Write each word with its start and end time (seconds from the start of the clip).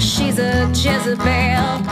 She's 0.00 0.40
a 0.40 0.66
Jezebel, 0.70 1.84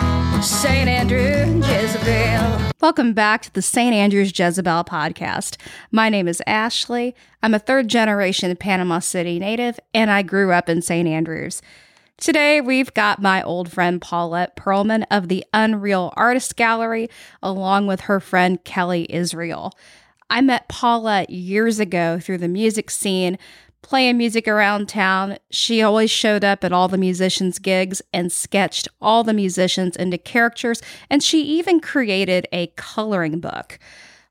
St. 0.42 0.88
Andrew 0.88 1.62
Jezebel. 1.62 2.72
Welcome 2.80 3.12
back 3.12 3.42
to 3.42 3.52
the 3.52 3.62
St. 3.62 3.94
Andrews 3.94 4.36
Jezebel 4.36 4.82
podcast. 4.82 5.56
My 5.92 6.08
name 6.08 6.26
is 6.26 6.42
Ashley. 6.44 7.14
I'm 7.44 7.54
a 7.54 7.60
third 7.60 7.86
generation 7.86 8.56
Panama 8.56 8.98
City 8.98 9.38
native, 9.38 9.78
and 9.94 10.10
I 10.10 10.22
grew 10.22 10.50
up 10.50 10.68
in 10.68 10.82
St. 10.82 11.06
Andrews. 11.06 11.62
Today, 12.18 12.60
we've 12.60 12.92
got 12.92 13.22
my 13.22 13.40
old 13.40 13.70
friend 13.70 14.00
Paulette 14.00 14.56
Perlman 14.56 15.04
of 15.08 15.28
the 15.28 15.44
Unreal 15.54 16.12
Artist 16.16 16.56
Gallery, 16.56 17.08
along 17.40 17.86
with 17.86 18.00
her 18.02 18.18
friend 18.18 18.64
Kelly 18.64 19.06
Israel. 19.10 19.72
I 20.28 20.40
met 20.40 20.68
Paulette 20.68 21.30
years 21.30 21.78
ago 21.78 22.18
through 22.18 22.38
the 22.38 22.48
music 22.48 22.90
scene, 22.90 23.38
playing 23.82 24.16
music 24.16 24.48
around 24.48 24.88
town. 24.88 25.38
She 25.50 25.82
always 25.82 26.10
showed 26.10 26.44
up 26.44 26.64
at 26.64 26.72
all 26.72 26.88
the 26.88 26.98
musicians' 26.98 27.58
gigs 27.58 28.00
and 28.12 28.32
sketched 28.32 28.88
all 29.00 29.24
the 29.24 29.34
musicians 29.34 29.96
into 29.96 30.18
characters, 30.18 30.80
and 31.10 31.22
she 31.22 31.42
even 31.42 31.80
created 31.80 32.46
a 32.52 32.68
coloring 32.76 33.40
book. 33.40 33.78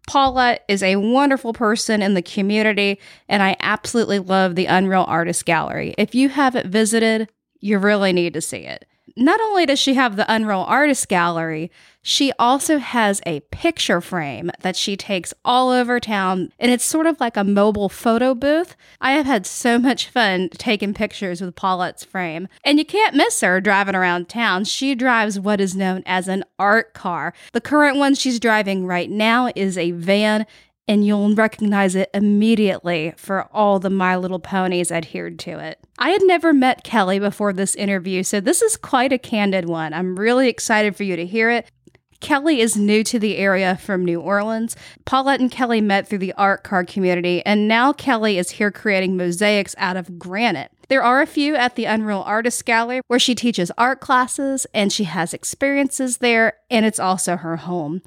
Paula 0.07 0.57
is 0.67 0.81
a 0.81 0.95
wonderful 0.95 1.53
person 1.53 2.01
in 2.01 2.15
the 2.15 2.21
community, 2.21 2.99
and 3.29 3.43
I 3.43 3.55
absolutely 3.59 4.19
love 4.19 4.55
the 4.55 4.65
Unreal 4.65 5.05
Artist 5.07 5.45
Gallery. 5.45 5.93
If 5.97 6.15
you 6.15 6.29
haven't 6.29 6.67
visited, 6.67 7.29
you 7.59 7.77
really 7.77 8.11
need 8.11 8.33
to 8.33 8.41
see 8.41 8.57
it. 8.57 8.85
Not 9.15 9.41
only 9.41 9.65
does 9.65 9.79
she 9.79 9.95
have 9.95 10.15
the 10.15 10.31
Unreal 10.31 10.65
Artist 10.67 11.07
Gallery, 11.07 11.71
she 12.01 12.31
also 12.39 12.77
has 12.79 13.21
a 13.25 13.41
picture 13.51 14.01
frame 14.01 14.49
that 14.61 14.75
she 14.75 14.97
takes 14.97 15.33
all 15.45 15.69
over 15.69 15.99
town, 15.99 16.51
and 16.59 16.71
it's 16.71 16.85
sort 16.85 17.05
of 17.05 17.19
like 17.19 17.37
a 17.37 17.43
mobile 17.43 17.89
photo 17.89 18.33
booth. 18.33 18.75
I 18.99 19.13
have 19.13 19.25
had 19.25 19.45
so 19.45 19.77
much 19.77 20.07
fun 20.09 20.49
taking 20.49 20.93
pictures 20.93 21.41
with 21.41 21.55
Paulette's 21.55 22.03
frame, 22.03 22.47
and 22.63 22.79
you 22.79 22.85
can't 22.85 23.15
miss 23.15 23.41
her 23.41 23.61
driving 23.61 23.95
around 23.95 24.29
town. 24.29 24.63
She 24.63 24.95
drives 24.95 25.39
what 25.39 25.61
is 25.61 25.75
known 25.75 26.03
as 26.05 26.27
an 26.27 26.43
art 26.57 26.93
car. 26.93 27.33
The 27.53 27.61
current 27.61 27.97
one 27.97 28.15
she's 28.15 28.39
driving 28.39 28.85
right 28.87 29.09
now 29.09 29.51
is 29.55 29.77
a 29.77 29.91
van, 29.91 30.47
and 30.87 31.05
you'll 31.05 31.33
recognize 31.35 31.95
it 31.95 32.09
immediately 32.13 33.13
for 33.17 33.47
all 33.53 33.79
the 33.79 33.89
My 33.89 34.15
Little 34.15 34.39
Ponies 34.39 34.91
adhered 34.91 35.39
to 35.39 35.59
it. 35.59 35.79
I 35.97 36.09
had 36.09 36.21
never 36.23 36.53
met 36.53 36.83
Kelly 36.83 37.19
before 37.19 37.53
this 37.53 37.75
interview, 37.75 38.23
so 38.23 38.39
this 38.39 38.61
is 38.61 38.77
quite 38.77 39.13
a 39.13 39.17
candid 39.17 39.69
one. 39.69 39.93
I'm 39.93 40.17
really 40.17 40.49
excited 40.49 40.95
for 40.95 41.03
you 41.03 41.15
to 41.15 41.25
hear 41.25 41.49
it. 41.49 41.69
Kelly 42.19 42.61
is 42.61 42.77
new 42.77 43.03
to 43.05 43.17
the 43.17 43.37
area 43.37 43.77
from 43.77 44.05
New 44.05 44.21
Orleans. 44.21 44.75
Paulette 45.05 45.39
and 45.39 45.51
Kelly 45.51 45.81
met 45.81 46.07
through 46.07 46.19
the 46.19 46.33
art 46.33 46.63
car 46.63 46.85
community, 46.85 47.43
and 47.45 47.67
now 47.67 47.91
Kelly 47.91 48.37
is 48.37 48.51
here 48.51 48.71
creating 48.71 49.17
mosaics 49.17 49.75
out 49.77 49.97
of 49.97 50.19
granite. 50.19 50.71
There 50.87 51.03
are 51.03 51.21
a 51.21 51.27
few 51.27 51.55
at 51.55 51.75
the 51.75 51.85
Unreal 51.85 52.21
Artist 52.21 52.63
Gallery 52.65 53.01
where 53.07 53.19
she 53.19 53.33
teaches 53.33 53.71
art 53.77 54.01
classes 54.01 54.67
and 54.73 54.91
she 54.91 55.05
has 55.05 55.33
experiences 55.33 56.17
there, 56.17 56.57
and 56.69 56.85
it's 56.85 56.99
also 56.99 57.37
her 57.37 57.57
home. 57.57 58.01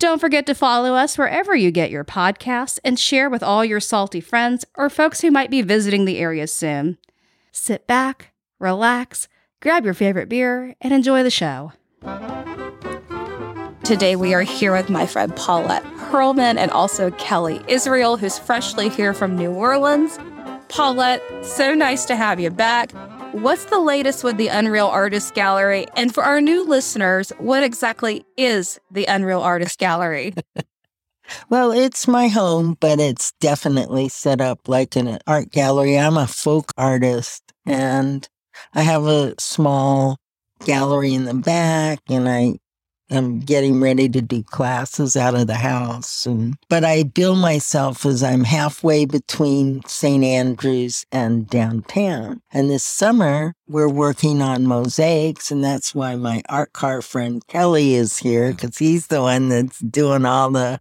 Don't 0.00 0.20
forget 0.20 0.46
to 0.46 0.54
follow 0.54 0.94
us 0.94 1.18
wherever 1.18 1.56
you 1.56 1.72
get 1.72 1.90
your 1.90 2.04
podcasts 2.04 2.78
and 2.84 3.00
share 3.00 3.28
with 3.28 3.42
all 3.42 3.64
your 3.64 3.80
salty 3.80 4.20
friends 4.20 4.64
or 4.76 4.88
folks 4.88 5.22
who 5.22 5.30
might 5.32 5.50
be 5.50 5.60
visiting 5.60 6.04
the 6.04 6.18
area 6.18 6.46
soon. 6.46 6.98
Sit 7.50 7.84
back, 7.88 8.32
relax, 8.60 9.26
grab 9.60 9.84
your 9.84 9.94
favorite 9.94 10.28
beer, 10.28 10.76
and 10.80 10.92
enjoy 10.92 11.24
the 11.24 11.32
show. 11.32 11.72
Today 13.82 14.14
we 14.14 14.34
are 14.34 14.42
here 14.42 14.72
with 14.72 14.88
my 14.88 15.04
friend 15.04 15.34
Paulette 15.34 15.82
Perlman 16.12 16.58
and 16.58 16.70
also 16.70 17.10
Kelly 17.12 17.60
Israel, 17.66 18.16
who's 18.16 18.38
freshly 18.38 18.88
here 18.88 19.12
from 19.12 19.34
New 19.34 19.50
Orleans. 19.50 20.16
Paulette, 20.68 21.22
so 21.44 21.74
nice 21.74 22.04
to 22.04 22.14
have 22.14 22.38
you 22.38 22.50
back. 22.50 22.92
What's 23.32 23.66
the 23.66 23.78
latest 23.78 24.24
with 24.24 24.38
the 24.38 24.48
Unreal 24.48 24.86
Artist 24.86 25.34
Gallery? 25.34 25.86
And 25.96 26.12
for 26.14 26.24
our 26.24 26.40
new 26.40 26.64
listeners, 26.64 27.30
what 27.38 27.62
exactly 27.62 28.24
is 28.36 28.80
the 28.90 29.04
Unreal 29.04 29.40
Artist 29.40 29.78
Gallery? 29.78 30.34
Well, 31.50 31.72
it's 31.72 32.08
my 32.08 32.28
home, 32.28 32.78
but 32.80 32.98
it's 33.00 33.32
definitely 33.32 34.08
set 34.08 34.40
up 34.40 34.66
like 34.66 34.96
an 34.96 35.18
art 35.26 35.50
gallery. 35.50 35.98
I'm 35.98 36.16
a 36.16 36.26
folk 36.26 36.72
artist 36.78 37.42
and 37.66 38.26
I 38.72 38.80
have 38.80 39.04
a 39.04 39.34
small 39.38 40.16
gallery 40.64 41.12
in 41.12 41.26
the 41.26 41.34
back 41.34 42.00
and 42.08 42.26
I 42.26 42.54
I'm 43.10 43.40
getting 43.40 43.80
ready 43.80 44.08
to 44.08 44.20
do 44.20 44.42
classes 44.42 45.16
out 45.16 45.34
of 45.34 45.46
the 45.46 45.54
house. 45.54 46.26
And, 46.26 46.56
but 46.68 46.84
I 46.84 47.04
bill 47.04 47.36
myself 47.36 48.04
as 48.04 48.22
I'm 48.22 48.44
halfway 48.44 49.06
between 49.06 49.82
St. 49.86 50.22
Andrews 50.22 51.06
and 51.10 51.48
downtown. 51.48 52.42
And 52.52 52.70
this 52.70 52.84
summer, 52.84 53.54
we're 53.66 53.88
working 53.88 54.42
on 54.42 54.66
mosaics. 54.66 55.50
And 55.50 55.64
that's 55.64 55.94
why 55.94 56.16
my 56.16 56.42
art 56.48 56.72
car 56.72 57.00
friend 57.00 57.42
Kelly 57.46 57.94
is 57.94 58.18
here, 58.18 58.52
because 58.52 58.78
he's 58.78 59.06
the 59.06 59.22
one 59.22 59.48
that's 59.48 59.78
doing 59.78 60.26
all 60.26 60.50
the 60.50 60.80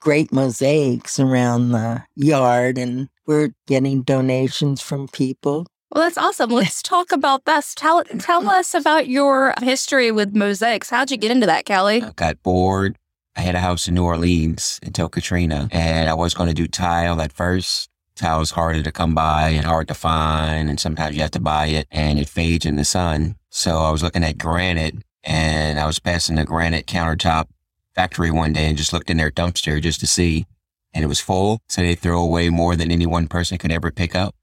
great 0.00 0.32
mosaics 0.32 1.18
around 1.18 1.70
the 1.70 2.04
yard. 2.14 2.76
And 2.76 3.08
we're 3.26 3.54
getting 3.66 4.02
donations 4.02 4.82
from 4.82 5.08
people. 5.08 5.66
Well, 5.90 6.04
that's 6.04 6.18
awesome. 6.18 6.50
Let's 6.50 6.82
talk 6.82 7.12
about 7.12 7.44
this. 7.44 7.74
Tell 7.74 8.02
tell 8.04 8.48
us 8.48 8.74
about 8.74 9.08
your 9.08 9.54
history 9.62 10.10
with 10.10 10.34
mosaics. 10.34 10.90
How'd 10.90 11.10
you 11.10 11.16
get 11.16 11.30
into 11.30 11.46
that, 11.46 11.64
Kelly? 11.64 12.02
I 12.02 12.10
got 12.10 12.42
bored. 12.42 12.96
I 13.36 13.40
had 13.40 13.54
a 13.54 13.60
house 13.60 13.88
in 13.88 13.94
New 13.94 14.04
Orleans 14.04 14.78
until 14.82 15.08
Katrina, 15.08 15.68
and 15.72 16.08
I 16.08 16.14
was 16.14 16.34
going 16.34 16.48
to 16.48 16.54
do 16.54 16.66
tile 16.66 17.20
at 17.20 17.32
first. 17.32 17.90
Tile 18.16 18.40
is 18.40 18.52
harder 18.52 18.82
to 18.82 18.92
come 18.92 19.14
by 19.14 19.48
and 19.48 19.64
hard 19.64 19.88
to 19.88 19.94
find, 19.94 20.68
and 20.70 20.78
sometimes 20.78 21.16
you 21.16 21.22
have 21.22 21.32
to 21.32 21.40
buy 21.40 21.66
it, 21.66 21.88
and 21.90 22.18
it 22.18 22.28
fades 22.28 22.64
in 22.64 22.76
the 22.76 22.84
sun. 22.84 23.34
So 23.50 23.78
I 23.78 23.90
was 23.90 24.04
looking 24.04 24.22
at 24.22 24.38
granite, 24.38 24.96
and 25.24 25.80
I 25.80 25.86
was 25.86 25.98
passing 25.98 26.36
the 26.36 26.44
granite 26.44 26.86
countertop 26.86 27.46
factory 27.94 28.30
one 28.30 28.52
day 28.52 28.66
and 28.66 28.76
just 28.78 28.92
looked 28.92 29.10
in 29.10 29.16
their 29.16 29.32
dumpster 29.32 29.80
just 29.82 29.98
to 30.00 30.06
see, 30.06 30.46
and 30.92 31.04
it 31.04 31.08
was 31.08 31.20
full. 31.20 31.60
So 31.68 31.82
they 31.82 31.96
throw 31.96 32.20
away 32.20 32.50
more 32.50 32.76
than 32.76 32.92
any 32.92 33.06
one 33.06 33.26
person 33.26 33.58
could 33.58 33.72
ever 33.72 33.90
pick 33.90 34.14
up. 34.14 34.34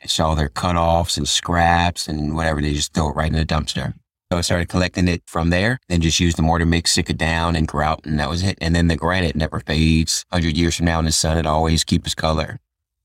It's 0.00 0.18
all 0.20 0.34
their 0.34 0.48
cutoffs 0.48 1.16
and 1.16 1.28
scraps 1.28 2.08
and 2.08 2.34
whatever. 2.34 2.62
They 2.62 2.74
just 2.74 2.94
throw 2.94 3.10
it 3.10 3.16
right 3.16 3.32
in 3.32 3.38
the 3.38 3.44
dumpster. 3.44 3.94
So 4.30 4.36
I 4.36 4.42
started 4.42 4.68
collecting 4.68 5.08
it 5.08 5.22
from 5.26 5.48
there, 5.48 5.78
then 5.88 6.02
just 6.02 6.20
used 6.20 6.36
the 6.36 6.42
mortar 6.42 6.66
mix, 6.66 6.90
stick 6.90 7.08
it 7.08 7.16
down 7.16 7.56
and 7.56 7.66
grout, 7.66 8.04
and 8.04 8.20
that 8.20 8.28
was 8.28 8.42
it. 8.42 8.58
And 8.60 8.76
then 8.76 8.88
the 8.88 8.96
granite 8.96 9.34
never 9.34 9.60
fades. 9.60 10.24
100 10.28 10.54
years 10.54 10.76
from 10.76 10.84
now 10.84 10.98
in 10.98 11.06
the 11.06 11.12
sun, 11.12 11.38
it 11.38 11.46
always 11.46 11.82
keeps 11.82 12.08
its 12.08 12.14
color. 12.14 12.58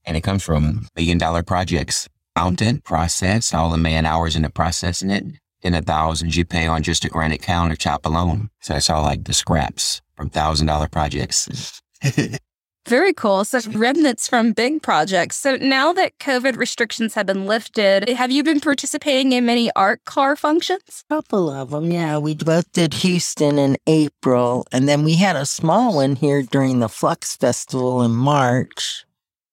And 0.06 0.18
it 0.18 0.22
comes 0.22 0.44
from 0.44 0.88
million 0.98 1.18
dollar 1.18 1.42
projects. 1.42 2.10
Mountain, 2.36 2.82
process, 2.82 3.54
all 3.54 3.70
the 3.70 3.78
man 3.78 4.06
hours 4.06 4.36
into 4.36 4.50
processing 4.50 5.12
it, 5.12 5.24
then 5.62 5.74
the 5.74 5.82
thousands 5.82 6.36
you 6.36 6.44
pay 6.44 6.68
on 6.68 6.84
just 6.84 7.06
a 7.06 7.10
granite 7.10 7.42
countertop 7.42 8.06
alone. 8.06 8.50
So 8.60 8.76
I 8.76 8.80
saw 8.80 9.02
like 9.02 9.24
the 9.24 9.34
scraps 9.34 10.02
from 10.18 10.30
thousand 10.30 10.68
dollar 10.68 10.90
projects. 10.90 11.82
Very 12.88 13.14
cool. 13.14 13.46
So 13.46 13.60
remnants 13.72 14.28
from 14.28 14.52
big 14.52 14.82
projects. 14.82 15.38
So 15.38 15.56
now 15.56 15.94
that 15.94 16.20
COVID 16.20 16.58
restrictions 16.58 17.14
have 17.14 17.26
been 17.26 17.46
lifted, 17.46 18.10
have 18.10 18.30
you 18.30 18.44
been 18.44 18.60
participating 18.60 19.32
in 19.32 19.46
many 19.46 19.72
art 19.74 20.04
car 20.04 20.36
functions? 20.36 21.06
A 21.10 21.16
couple 21.16 21.50
of 21.50 21.70
them, 21.70 21.92
yeah. 21.92 22.18
We 22.18 22.36
both 22.36 22.72
did 22.74 22.94
Houston 22.96 23.58
in 23.58 23.78
April, 23.88 24.68
and 24.72 24.88
then 24.90 25.04
we 25.04 25.16
had 25.16 25.38
a 25.38 25.46
small 25.46 25.96
one 25.96 26.18
here 26.18 26.44
during 26.44 26.80
the 26.80 26.90
Flux 26.90 27.38
Festival 27.38 28.02
in 28.02 28.12
March. 28.12 29.06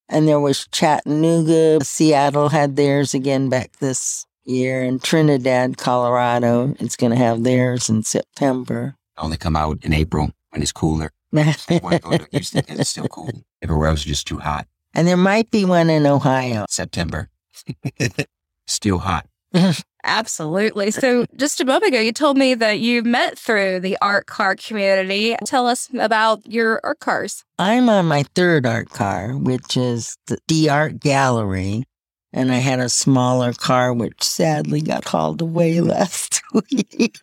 And 0.09 0.27
there 0.27 0.41
was 0.41 0.67
Chattanooga, 0.73 1.85
Seattle 1.85 2.49
had 2.49 2.75
theirs 2.75 3.15
again 3.15 3.49
back 3.49 3.77
this 3.79 4.27
year, 4.45 4.83
and 4.83 5.01
Trinidad, 5.01 5.77
Colorado 5.77 6.75
it's 6.81 6.97
going 6.97 7.13
to 7.13 7.19
have 7.19 7.45
theirs 7.45 7.89
in 7.89 8.03
September. 8.03 8.97
Only 9.17 9.37
come 9.37 9.55
out 9.55 9.85
in 9.85 9.93
April 9.93 10.33
when 10.51 10.63
it's 10.63 10.73
cooler. 10.73 11.13
I 11.35 11.81
want 11.83 12.03
to 12.03 12.29
Houston 12.33 12.63
because 12.63 12.81
it's 12.81 12.91
still 12.91 13.09
cool. 13.09 13.31
Everywhere 13.63 13.89
else 13.89 14.01
is 14.01 14.07
just 14.07 14.27
too 14.27 14.39
hot. 14.39 14.67
And 14.95 15.07
there 15.07 15.17
might 15.17 15.51
be 15.51 15.65
one 15.65 15.89
in 15.91 16.07
Ohio. 16.07 16.67
September. 16.69 17.31
still 18.67 18.99
hot. 18.99 19.27
Absolutely. 20.05 20.91
So, 20.91 21.27
just 21.37 21.61
a 21.61 21.65
moment 21.65 21.93
ago, 21.93 22.01
you 22.01 22.13
told 22.13 22.39
me 22.39 22.55
that 22.55 22.81
you 22.81 23.03
met 23.03 23.39
through 23.39 23.81
the 23.81 23.99
art 24.01 24.27
car 24.27 24.57
community. 24.57 25.37
Tell 25.45 25.67
us 25.67 25.89
about 25.99 26.47
your 26.47 26.81
art 26.83 27.01
cars. 27.01 27.45
I'm 27.59 27.89
on 27.89 28.07
my 28.07 28.23
third 28.35 28.65
art 28.65 28.89
car, 28.91 29.37
which 29.37 29.77
is 29.77 30.17
the 30.27 30.39
D 30.47 30.69
Art 30.69 31.01
Gallery. 31.01 31.85
And 32.33 32.53
I 32.53 32.57
had 32.59 32.79
a 32.79 32.89
smaller 32.89 33.53
car, 33.53 33.93
which 33.93 34.23
sadly 34.23 34.81
got 34.81 35.05
hauled 35.05 35.43
away 35.43 35.81
last 35.81 36.41
week. 36.71 37.19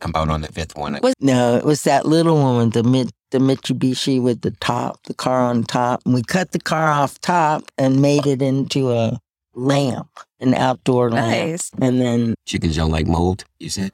Come 0.00 0.12
out 0.14 0.30
on 0.30 0.42
the 0.42 0.52
fifth 0.52 0.76
one. 0.76 0.98
Was, 1.02 1.14
no, 1.20 1.56
it 1.56 1.64
was 1.64 1.82
that 1.82 2.06
little 2.06 2.40
one, 2.40 2.56
with 2.58 2.72
the 2.72 2.84
mid, 2.84 3.10
the 3.30 3.38
Mitsubishi 3.38 4.20
with 4.22 4.42
the 4.42 4.52
top, 4.52 5.02
the 5.04 5.14
car 5.14 5.40
on 5.40 5.64
top. 5.64 6.02
And 6.04 6.14
we 6.14 6.22
cut 6.22 6.52
the 6.52 6.60
car 6.60 6.88
off 6.88 7.20
top 7.20 7.64
and 7.78 8.00
made 8.00 8.26
it 8.26 8.42
into 8.42 8.92
a 8.92 9.20
lamp, 9.54 10.08
an 10.40 10.54
outdoor 10.54 11.10
lamp. 11.10 11.50
Nice. 11.50 11.70
And 11.80 12.00
then, 12.00 12.34
Chickens 12.44 12.76
don't 12.76 12.90
like 12.90 13.06
mold, 13.06 13.44
you 13.58 13.70
said? 13.70 13.92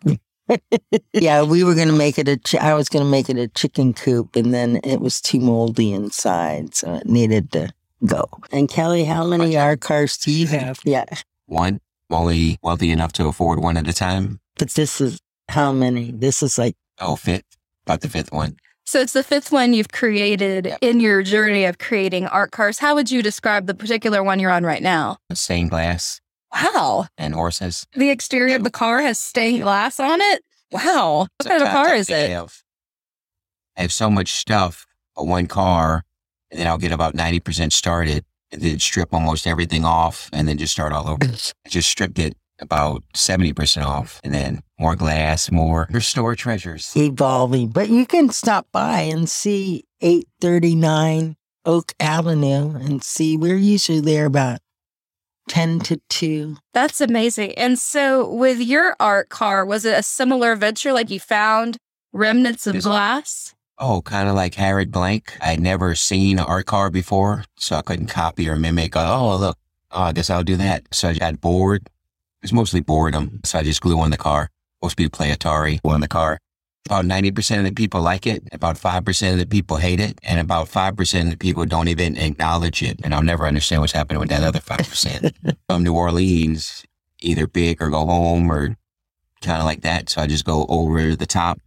yeah, 1.13 1.43
we 1.43 1.65
were 1.65 1.75
going 1.75 1.89
to 1.89 1.95
make 1.95 2.19
it 2.19 2.29
a, 2.29 2.37
chi- 2.37 2.59
I 2.59 2.75
was 2.75 2.89
going 2.89 3.05
to 3.05 3.11
make 3.11 3.31
it 3.31 3.39
a 3.39 3.49
chicken 3.49 3.95
coop 3.95 4.37
and 4.37 4.53
then 4.53 4.81
it 4.85 5.01
was 5.01 5.21
too 5.21 5.41
moldy 5.41 5.93
inside. 5.93 6.75
So 6.75 6.95
it 6.95 7.07
needed 7.07 7.53
to 7.53 7.73
go. 8.05 8.29
And 8.51 8.69
Kelly, 8.69 9.05
how 9.05 9.27
many 9.27 9.57
art 9.57 9.81
cars 9.81 10.17
do 10.19 10.33
you 10.33 10.47
have? 10.49 10.81
Yeah. 10.85 11.05
One, 11.47 11.81
I'm 12.11 12.17
only 12.17 12.59
wealthy 12.63 12.91
enough 12.91 13.13
to 13.15 13.27
afford 13.29 13.61
one 13.61 13.77
at 13.77 13.89
a 13.89 13.93
time. 13.93 14.41
But 14.59 14.71
this 14.71 15.01
is 15.01 15.21
how 15.49 15.73
many? 15.73 16.11
This 16.11 16.43
is 16.43 16.59
like, 16.59 16.77
Oh, 17.01 17.17
fifth, 17.17 17.57
about 17.87 18.01
the 18.01 18.09
fifth 18.09 18.33
one. 18.33 18.57
So 18.85 19.01
it's 19.01 19.13
the 19.13 19.23
fifth 19.23 19.53
one 19.53 19.75
you've 19.75 19.93
created 19.93 20.67
Yep. 20.67 20.79
in 20.83 21.01
your 21.01 21.23
journey 21.23 21.65
of 21.65 21.79
creating 21.79 22.27
art 22.27 22.51
cars. 22.51 22.79
How 22.79 22.95
would 22.95 23.11
you 23.11 23.23
describe 23.23 23.67
the 23.67 23.75
particular 23.75 24.23
one 24.23 24.39
you're 24.41 24.51
on 24.51 24.65
right 24.65 24.83
now? 24.83 25.19
Stained 25.33 25.71
glass 25.71 26.21
Wow. 26.53 27.07
and 27.17 27.35
horses. 27.35 27.87
The 27.95 28.11
exterior 28.11 28.57
of 28.57 28.65
the 28.65 28.71
car 28.71 29.01
has 29.01 29.19
stained 29.19 29.63
glass 29.63 29.99
on 30.01 30.21
it. 30.21 30.43
Wow. 30.71 31.29
What 31.39 31.49
kind 31.49 31.63
of 31.63 31.69
car 31.69 31.95
is 31.95 32.11
it? 32.11 32.31
have- 32.31 32.63
I 33.77 33.83
have 33.83 33.93
so 33.93 34.11
much 34.11 34.33
stuff 34.33 34.87
on 35.17 35.29
one 35.29 35.47
car, 35.47 36.03
and 36.51 36.61
then 36.61 36.67
I'll 36.67 36.77
get 36.79 36.93
about 36.93 37.15
90% 37.15 37.73
started 37.73 38.25
and 38.51 38.61
then 38.61 38.79
strip 38.79 39.15
almost 39.15 39.47
everything 39.47 39.85
off 39.87 40.29
and 40.33 40.47
then 40.47 40.59
just 40.59 40.73
start 40.75 40.93
all 40.93 41.09
over. 41.09 41.25
I 41.65 41.69
just 41.71 41.89
stripped 41.89 42.19
it 42.19 42.37
about 42.59 43.03
70% 43.15 43.85
off 43.87 44.21
and 44.23 44.35
then 44.35 44.63
more 44.83 44.97
glass, 44.97 45.51
more 45.51 45.87
restore 45.93 46.35
treasures. 46.35 46.93
evolving. 46.97 47.69
But 47.69 47.89
you 47.89 48.05
can 48.05 48.31
stop 48.31 48.67
by 48.73 49.01
and 49.03 49.29
see 49.31 49.85
839 50.01 51.37
Oak 51.65 51.93
Avenue 52.01 52.75
and 52.75 53.03
see 53.05 53.37
we're 53.37 53.57
usually 53.57 54.01
there 54.01 54.27
about 54.27 54.59
10 55.49 55.79
to 55.81 56.01
2. 56.09 56.57
That's 56.75 57.01
amazing. 57.01 57.53
And 57.55 57.79
so 57.79 58.29
with 58.33 58.59
your 58.61 58.97
art 58.99 59.29
car, 59.29 59.65
was 59.65 59.85
it 59.85 59.97
a 59.97 60.03
similar 60.03 60.57
venture? 60.57 60.93
Like 60.93 61.11
you 61.11 61.21
found 61.21 61.77
remnants 62.13 62.67
of 62.67 62.75
Yes. 62.75 62.85
glass? 62.85 63.55
Oh, 63.79 64.03
kind 64.03 64.29
of 64.29 64.35
like 64.35 64.55
Harrod 64.57 64.91
Blank. 64.91 65.33
I 65.41 65.47
had 65.51 65.61
never 65.61 65.95
seen 65.95 66.39
an 66.41 66.45
art 66.45 66.67
car 66.67 66.91
before, 66.91 67.45
so 67.57 67.77
I 67.77 67.83
couldn't 67.83 68.07
copy 68.09 68.49
or 68.49 68.57
mimic. 68.57 68.97
Oh, 68.97 69.37
look, 69.37 69.57
oh, 69.93 70.03
I 70.03 70.13
guess 70.13 70.29
I'll 70.31 70.45
do 70.45 70.57
that. 70.57 70.83
So 70.93 71.09
I 71.09 71.15
got 71.15 71.41
bored. 71.41 71.83
It 71.87 72.43
was 72.43 72.53
mostly 72.53 72.81
boredom, 72.81 73.41
so 73.45 73.61
I 73.61 73.63
just 73.63 73.81
glue 73.81 73.99
on 74.01 74.11
the 74.11 74.17
car. 74.17 74.51
Most 74.83 74.97
people 74.97 75.17
play 75.17 75.31
Atari 75.31 75.79
on 75.85 76.01
the 76.01 76.09
car. 76.09 76.39
About 76.87 77.05
90% 77.05 77.59
of 77.61 77.65
the 77.65 77.73
people 77.73 78.01
like 78.03 78.27
it, 78.27 78.43
about 78.51 78.77
5% 78.77 79.33
of 79.33 79.39
the 79.39 79.47
people 79.47 79.77
hate 79.77 80.01
it, 80.01 80.19
and 80.25 80.41
about 80.41 80.67
5% 80.69 81.23
of 81.23 81.31
the 81.31 81.37
people 81.37 81.65
don't 81.65 81.87
even 81.87 82.17
acknowledge 82.17 82.83
it. 82.83 83.01
And 83.05 83.15
I'll 83.15 83.23
never 83.23 83.47
understand 83.47 83.81
what's 83.83 83.93
happening 83.93 84.19
with 84.19 84.31
that 84.31 84.43
other 84.43 84.59
5%. 84.59 85.57
From 85.69 85.85
New 85.85 85.95
Orleans, 85.95 86.85
either 87.21 87.47
big 87.47 87.81
or 87.81 87.89
go 87.89 88.05
home 88.05 88.51
or 88.51 88.77
kind 89.43 89.61
of 89.61 89.65
like 89.65 89.83
that. 89.83 90.09
So 90.09 90.21
I 90.23 90.27
just 90.27 90.45
go 90.45 90.67
over 90.69 91.15
the 91.15 91.27
top 91.27 91.61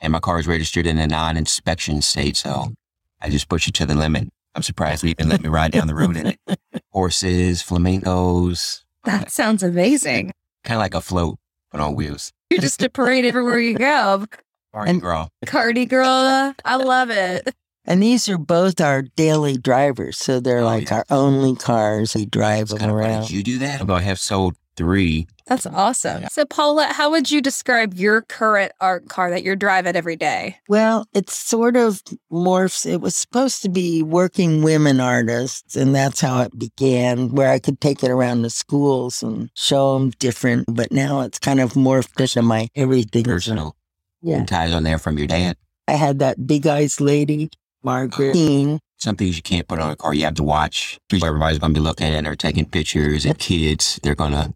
and 0.00 0.12
my 0.12 0.20
car 0.20 0.38
is 0.38 0.46
registered 0.46 0.86
in 0.86 0.98
a 0.98 1.06
non-inspection 1.06 2.02
state, 2.02 2.36
so 2.36 2.74
I 3.22 3.30
just 3.30 3.48
push 3.48 3.66
it 3.66 3.72
to 3.74 3.86
the 3.86 3.94
limit. 3.94 4.28
I'm 4.54 4.62
surprised 4.62 5.02
they 5.02 5.08
even 5.08 5.30
let 5.30 5.42
me 5.42 5.48
ride 5.48 5.72
down 5.72 5.86
the 5.86 5.94
road 5.94 6.16
in 6.18 6.26
it. 6.26 6.38
Horses, 6.92 7.62
flamingos, 7.62 8.84
That 9.04 9.30
sounds 9.30 9.62
amazing. 9.62 10.32
kind 10.64 10.76
of 10.76 10.80
like 10.80 10.94
a 10.94 11.00
float, 11.00 11.38
but 11.76 11.82
on 11.84 11.94
wheels. 11.94 12.32
You're 12.50 12.60
just 12.60 12.82
a 12.82 12.88
parade 12.88 13.24
everywhere 13.24 13.58
you 13.58 13.74
go. 13.76 14.24
Mardi 14.74 14.90
And- 14.90 15.00
Gras. 15.00 15.28
Cardi 15.46 15.86
girl. 15.86 16.54
I 16.64 16.76
love 16.76 17.10
it. 17.10 17.54
And 17.88 18.02
these 18.02 18.28
are 18.28 18.36
both 18.38 18.80
our 18.80 19.02
daily 19.02 19.56
drivers. 19.56 20.18
So 20.18 20.40
they're 20.40 20.58
Oh, 20.58 20.64
like 20.64 20.90
yeah. 20.90 20.96
our 20.96 21.04
only 21.10 21.54
cars. 21.54 22.14
We 22.14 22.26
drive 22.26 22.62
It's 22.62 22.70
them 22.72 22.78
kind 22.80 22.90
of 22.90 22.96
funny. 22.98 23.12
around. 23.14 23.30
You 23.30 23.42
do 23.42 23.58
that? 23.58 23.80
Although 23.80 23.94
I 23.94 24.00
have 24.00 24.18
sold 24.18 24.56
three. 24.76 25.26
That's 25.46 25.66
awesome. 25.66 26.24
So, 26.30 26.44
Paula, 26.44 26.86
how 26.86 27.10
would 27.10 27.30
you 27.30 27.40
describe 27.40 27.94
your 27.94 28.22
current 28.22 28.72
art 28.80 29.08
car 29.08 29.30
that 29.30 29.42
you're 29.42 29.56
driving 29.56 29.94
every 29.94 30.16
day? 30.16 30.58
Well, 30.68 31.06
it's 31.14 31.36
sort 31.36 31.76
of 31.76 32.02
morphs. 32.32 32.84
It 32.84 33.00
was 33.00 33.16
supposed 33.16 33.62
to 33.62 33.68
be 33.68 34.02
working 34.02 34.62
women 34.62 35.00
artists, 35.00 35.76
and 35.76 35.94
that's 35.94 36.20
how 36.20 36.42
it 36.42 36.58
began, 36.58 37.30
where 37.30 37.50
I 37.50 37.58
could 37.58 37.80
take 37.80 38.02
it 38.02 38.10
around 38.10 38.42
to 38.42 38.50
schools 38.50 39.22
and 39.22 39.50
show 39.54 39.98
them 39.98 40.10
different. 40.18 40.66
But 40.68 40.90
now 40.90 41.20
it's 41.20 41.38
kind 41.38 41.60
of 41.60 41.74
morphed 41.74 42.20
into 42.20 42.42
my 42.42 42.68
everything. 42.74 43.24
Personal. 43.24 43.76
Yeah. 44.22 44.38
And 44.38 44.48
ties 44.48 44.74
on 44.74 44.82
there 44.82 44.98
from 44.98 45.18
your 45.18 45.28
dad. 45.28 45.56
I 45.86 45.92
had 45.92 46.18
that 46.18 46.46
big 46.46 46.66
eyes 46.66 47.00
lady, 47.00 47.50
Margaret 47.84 48.32
Keane. 48.32 48.80
Some 48.98 49.14
things 49.14 49.36
you 49.36 49.42
can't 49.42 49.68
put 49.68 49.78
on 49.78 49.90
a 49.90 49.96
car. 49.96 50.14
You 50.14 50.24
have 50.24 50.34
to 50.34 50.42
watch. 50.42 50.98
Everybody's 51.12 51.58
going 51.58 51.74
to 51.74 51.78
be 51.78 51.84
looking 51.84 52.06
at 52.06 52.24
they're 52.24 52.34
taking 52.34 52.64
pictures 52.64 53.24
and 53.24 53.38
kids, 53.38 54.00
they're 54.02 54.14
going 54.16 54.32
to, 54.32 54.54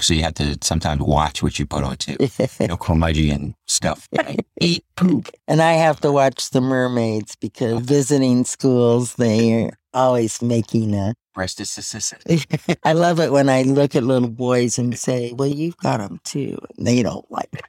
so 0.00 0.14
you 0.14 0.22
have 0.22 0.34
to 0.34 0.56
sometimes 0.62 1.00
watch 1.00 1.42
what 1.42 1.58
you 1.58 1.66
put 1.66 1.84
on 1.84 1.96
too. 1.96 2.16
You 2.60 2.68
know, 2.68 2.76
curmudgeon 2.76 3.30
and 3.30 3.54
stuff. 3.66 4.08
Like, 4.12 4.46
eat 4.60 4.84
poop. 4.96 5.28
and 5.48 5.62
I 5.62 5.72
have 5.74 6.00
to 6.00 6.12
watch 6.12 6.50
the 6.50 6.60
mermaids 6.60 7.36
because 7.36 7.80
visiting 7.82 8.44
schools, 8.44 9.14
they're 9.14 9.70
always 9.94 10.42
making 10.42 10.94
a. 10.94 11.14
Breast 11.34 11.60
is 11.60 11.78
is- 11.78 12.46
I 12.84 12.92
love 12.92 13.18
it 13.18 13.32
when 13.32 13.48
I 13.48 13.62
look 13.62 13.96
at 13.96 14.02
little 14.04 14.28
boys 14.28 14.78
and 14.78 14.98
say, 14.98 15.32
Well, 15.32 15.48
you've 15.48 15.78
got 15.78 15.98
them 15.98 16.20
too. 16.24 16.58
And 16.76 16.86
they 16.86 17.02
don't 17.02 17.24
like 17.30 17.48
it. 17.52 17.64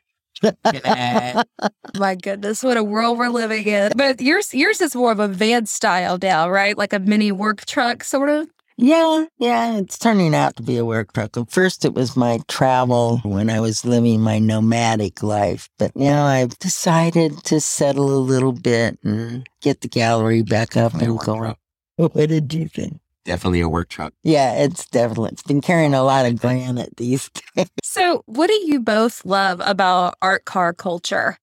is- 0.65 1.43
My 1.97 2.15
goodness, 2.15 2.63
what 2.63 2.75
a 2.75 2.83
world 2.83 3.17
we're 3.17 3.29
living 3.29 3.65
in. 3.65 3.93
But 3.95 4.19
yours 4.19 4.53
yours 4.53 4.81
is 4.81 4.95
more 4.95 5.11
of 5.13 5.19
a 5.19 5.27
van 5.29 5.65
style 5.65 6.17
now, 6.21 6.49
right? 6.49 6.77
Like 6.77 6.91
a 6.91 6.99
mini 6.99 7.31
work 7.31 7.65
truck 7.65 8.03
sort 8.03 8.29
of. 8.29 8.47
Yeah, 8.77 9.25
yeah, 9.37 9.77
it's 9.77 9.99
turning 9.99 10.33
out 10.33 10.55
to 10.55 10.63
be 10.63 10.77
a 10.77 10.85
work 10.85 11.13
truck. 11.13 11.37
At 11.37 11.51
first, 11.51 11.85
it 11.85 11.93
was 11.93 12.17
my 12.17 12.39
travel 12.47 13.19
when 13.19 13.49
I 13.49 13.59
was 13.59 13.85
living 13.85 14.21
my 14.21 14.39
nomadic 14.39 15.21
life, 15.21 15.69
but 15.77 15.95
now 15.95 16.25
I've 16.25 16.57
decided 16.59 17.43
to 17.45 17.59
settle 17.59 18.11
a 18.11 18.17
little 18.17 18.51
bit 18.51 18.97
and 19.03 19.47
get 19.61 19.81
the 19.81 19.87
gallery 19.87 20.41
back 20.41 20.75
up 20.75 20.93
and 20.95 21.15
work 21.15 21.25
going. 21.25 21.41
truck. 21.41 21.59
What 21.97 22.29
did 22.29 22.51
you 22.53 22.67
think? 22.67 22.99
Definitely 23.25 23.61
a 23.61 23.69
work 23.69 23.89
truck. 23.89 24.13
Yeah, 24.23 24.53
it's 24.55 24.87
definitely, 24.87 25.29
it's 25.31 25.43
been 25.43 25.61
carrying 25.61 25.93
a 25.93 26.03
lot 26.03 26.25
of 26.25 26.41
granite 26.41 26.97
these 26.97 27.29
days. 27.55 27.69
So, 27.83 28.23
what 28.25 28.47
do 28.47 28.59
you 28.65 28.79
both 28.79 29.23
love 29.23 29.61
about 29.63 30.15
art 30.19 30.45
car 30.45 30.73
culture? 30.73 31.37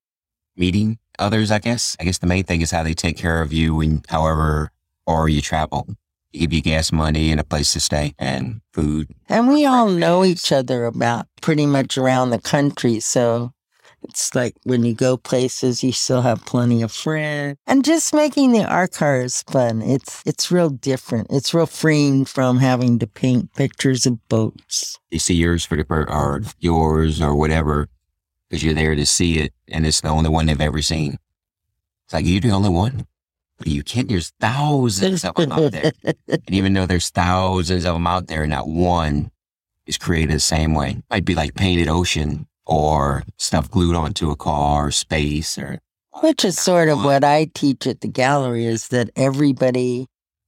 Meeting 0.56 0.98
others, 1.20 1.52
I 1.52 1.60
guess. 1.60 1.96
I 2.00 2.04
guess 2.04 2.18
the 2.18 2.26
main 2.26 2.42
thing 2.42 2.60
is 2.60 2.72
how 2.72 2.82
they 2.82 2.92
take 2.92 3.16
care 3.16 3.40
of 3.40 3.52
you 3.52 3.80
and 3.80 4.04
however 4.08 4.72
or 5.06 5.28
you 5.28 5.40
travel. 5.40 5.86
Give 6.32 6.52
you 6.52 6.62
gas 6.62 6.92
money 6.92 7.30
and 7.30 7.40
a 7.40 7.44
place 7.44 7.72
to 7.72 7.80
stay 7.80 8.14
and 8.18 8.60
food. 8.72 9.08
And 9.28 9.48
we 9.48 9.66
all 9.66 9.88
know 9.88 10.24
each 10.24 10.52
other 10.52 10.84
about 10.84 11.26
pretty 11.40 11.66
much 11.66 11.98
around 11.98 12.30
the 12.30 12.38
country. 12.38 13.00
So 13.00 13.52
it's 14.02 14.34
like 14.34 14.54
when 14.64 14.84
you 14.84 14.94
go 14.94 15.16
places, 15.16 15.82
you 15.82 15.92
still 15.92 16.22
have 16.22 16.44
plenty 16.46 16.82
of 16.82 16.92
friends. 16.92 17.58
And 17.66 17.84
just 17.84 18.14
making 18.14 18.52
the 18.52 18.64
art 18.64 18.92
cars 18.92 19.42
fun. 19.42 19.82
It's 19.82 20.22
it's 20.24 20.50
real 20.50 20.70
different. 20.70 21.28
It's 21.30 21.52
real 21.52 21.66
freeing 21.66 22.24
from 22.24 22.58
having 22.58 22.98
to 23.00 23.06
paint 23.06 23.52
pictures 23.54 24.06
of 24.06 24.26
boats. 24.28 24.98
You 25.10 25.18
see 25.18 25.34
yours 25.34 25.64
for 25.64 25.76
the 25.76 25.84
or 25.88 26.42
yours 26.60 27.20
or 27.20 27.34
whatever 27.34 27.88
because 28.48 28.64
you're 28.64 28.74
there 28.74 28.94
to 28.94 29.06
see 29.06 29.38
it 29.38 29.52
and 29.68 29.87
it's 29.87 30.00
the 30.00 30.08
only 30.08 30.30
one 30.30 30.46
they've 30.46 30.60
ever 30.60 30.82
seen. 30.82 31.18
It's 32.04 32.14
like 32.14 32.26
you're 32.26 32.40
the 32.40 32.50
only 32.50 32.70
one. 32.70 33.06
You 33.64 33.83
can't. 33.83 34.09
There's 34.09 34.33
thousands 34.40 35.25
of 35.25 35.35
them 35.35 35.52
out 35.52 35.73
there. 35.73 35.93
And 36.29 36.50
even 36.50 36.73
though 36.73 36.87
there's 36.87 37.11
thousands 37.11 37.85
of 37.85 37.95
them 37.95 38.07
out 38.07 38.26
there, 38.26 38.47
not 38.47 38.69
one 38.69 39.31
is 39.87 39.99
created 39.99 40.35
the 40.35 40.40
same 40.40 40.75
way. 40.75 41.02
Might 41.11 41.25
be 41.25 41.35
like 41.35 41.55
painted 41.55 41.88
ocean 41.88 42.47
or 42.67 43.25
stuff 43.37 43.71
glued 43.71 43.97
onto 43.97 44.31
a 44.31 44.37
car 44.37 44.87
or 44.87 44.90
space 44.90 45.59
or 45.59 45.81
Which 46.21 46.45
is 46.45 46.59
sort 46.59 46.88
of 46.88 47.05
what 47.05 47.25
I 47.25 47.50
teach 47.55 47.87
at 47.87 48.00
the 48.00 48.09
gallery 48.09 48.64
is 48.64 48.88
that 48.88 49.11
everybody 49.17 50.07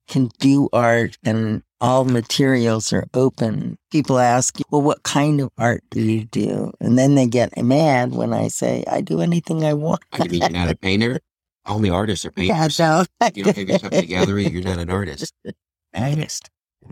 can 0.08 0.30
do 0.38 0.68
art 0.72 1.16
and 1.24 1.62
all 1.80 2.04
materials 2.04 2.92
are 2.92 3.06
open. 3.12 3.76
People 3.90 4.18
ask, 4.18 4.56
well, 4.70 4.82
what 4.82 5.02
kind 5.02 5.40
of 5.40 5.50
art 5.58 5.82
do 5.90 6.00
you 6.00 6.24
do? 6.24 6.72
And 6.80 6.96
then 6.96 7.16
they 7.16 7.26
get 7.26 7.60
mad 7.60 8.12
when 8.12 8.32
I 8.32 8.48
say, 8.48 8.84
I 8.88 9.00
do 9.00 9.20
anything 9.20 9.64
I 9.64 9.74
want. 9.74 10.02
I 10.12 10.28
mean, 10.28 10.40
you're 10.40 10.50
not 10.50 10.70
a 10.70 10.76
painter. 10.80 11.18
Only 11.66 11.90
artists 11.90 12.24
are 12.26 12.32
Yeah, 12.36 12.54
painters. 12.68 12.78
no. 12.78 13.04
You 13.34 13.44
don't 13.44 13.56
have 13.56 13.68
yourself 13.68 13.92
in 13.92 14.00
the 14.00 14.06
gallery. 14.06 14.48
You're 14.48 14.62
not 14.62 14.78
an 14.78 14.90
artist. 14.90 15.32
Artist. 15.94 16.50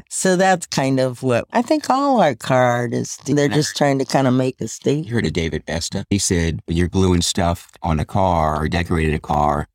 So 0.08 0.36
that's 0.36 0.66
kind 0.66 1.00
of 1.00 1.22
what 1.22 1.46
I 1.52 1.62
think 1.62 1.88
all 1.90 2.20
art 2.20 2.38
car 2.38 2.62
artists 2.62 3.16
do. 3.24 3.34
They're 3.34 3.48
just 3.48 3.76
trying 3.76 3.98
to 3.98 4.04
kind 4.04 4.28
of 4.28 4.34
make 4.34 4.60
a 4.60 4.68
statement. 4.68 5.08
You 5.08 5.14
heard 5.14 5.26
of 5.26 5.32
David 5.32 5.66
Besta? 5.66 6.04
He 6.10 6.18
said 6.18 6.60
when 6.66 6.76
you're 6.76 6.86
gluing 6.88 7.22
stuff 7.22 7.72
on 7.82 7.98
a 7.98 8.04
car 8.04 8.62
or 8.62 8.68
decorating 8.68 9.14
a 9.14 9.18
car, 9.18 9.66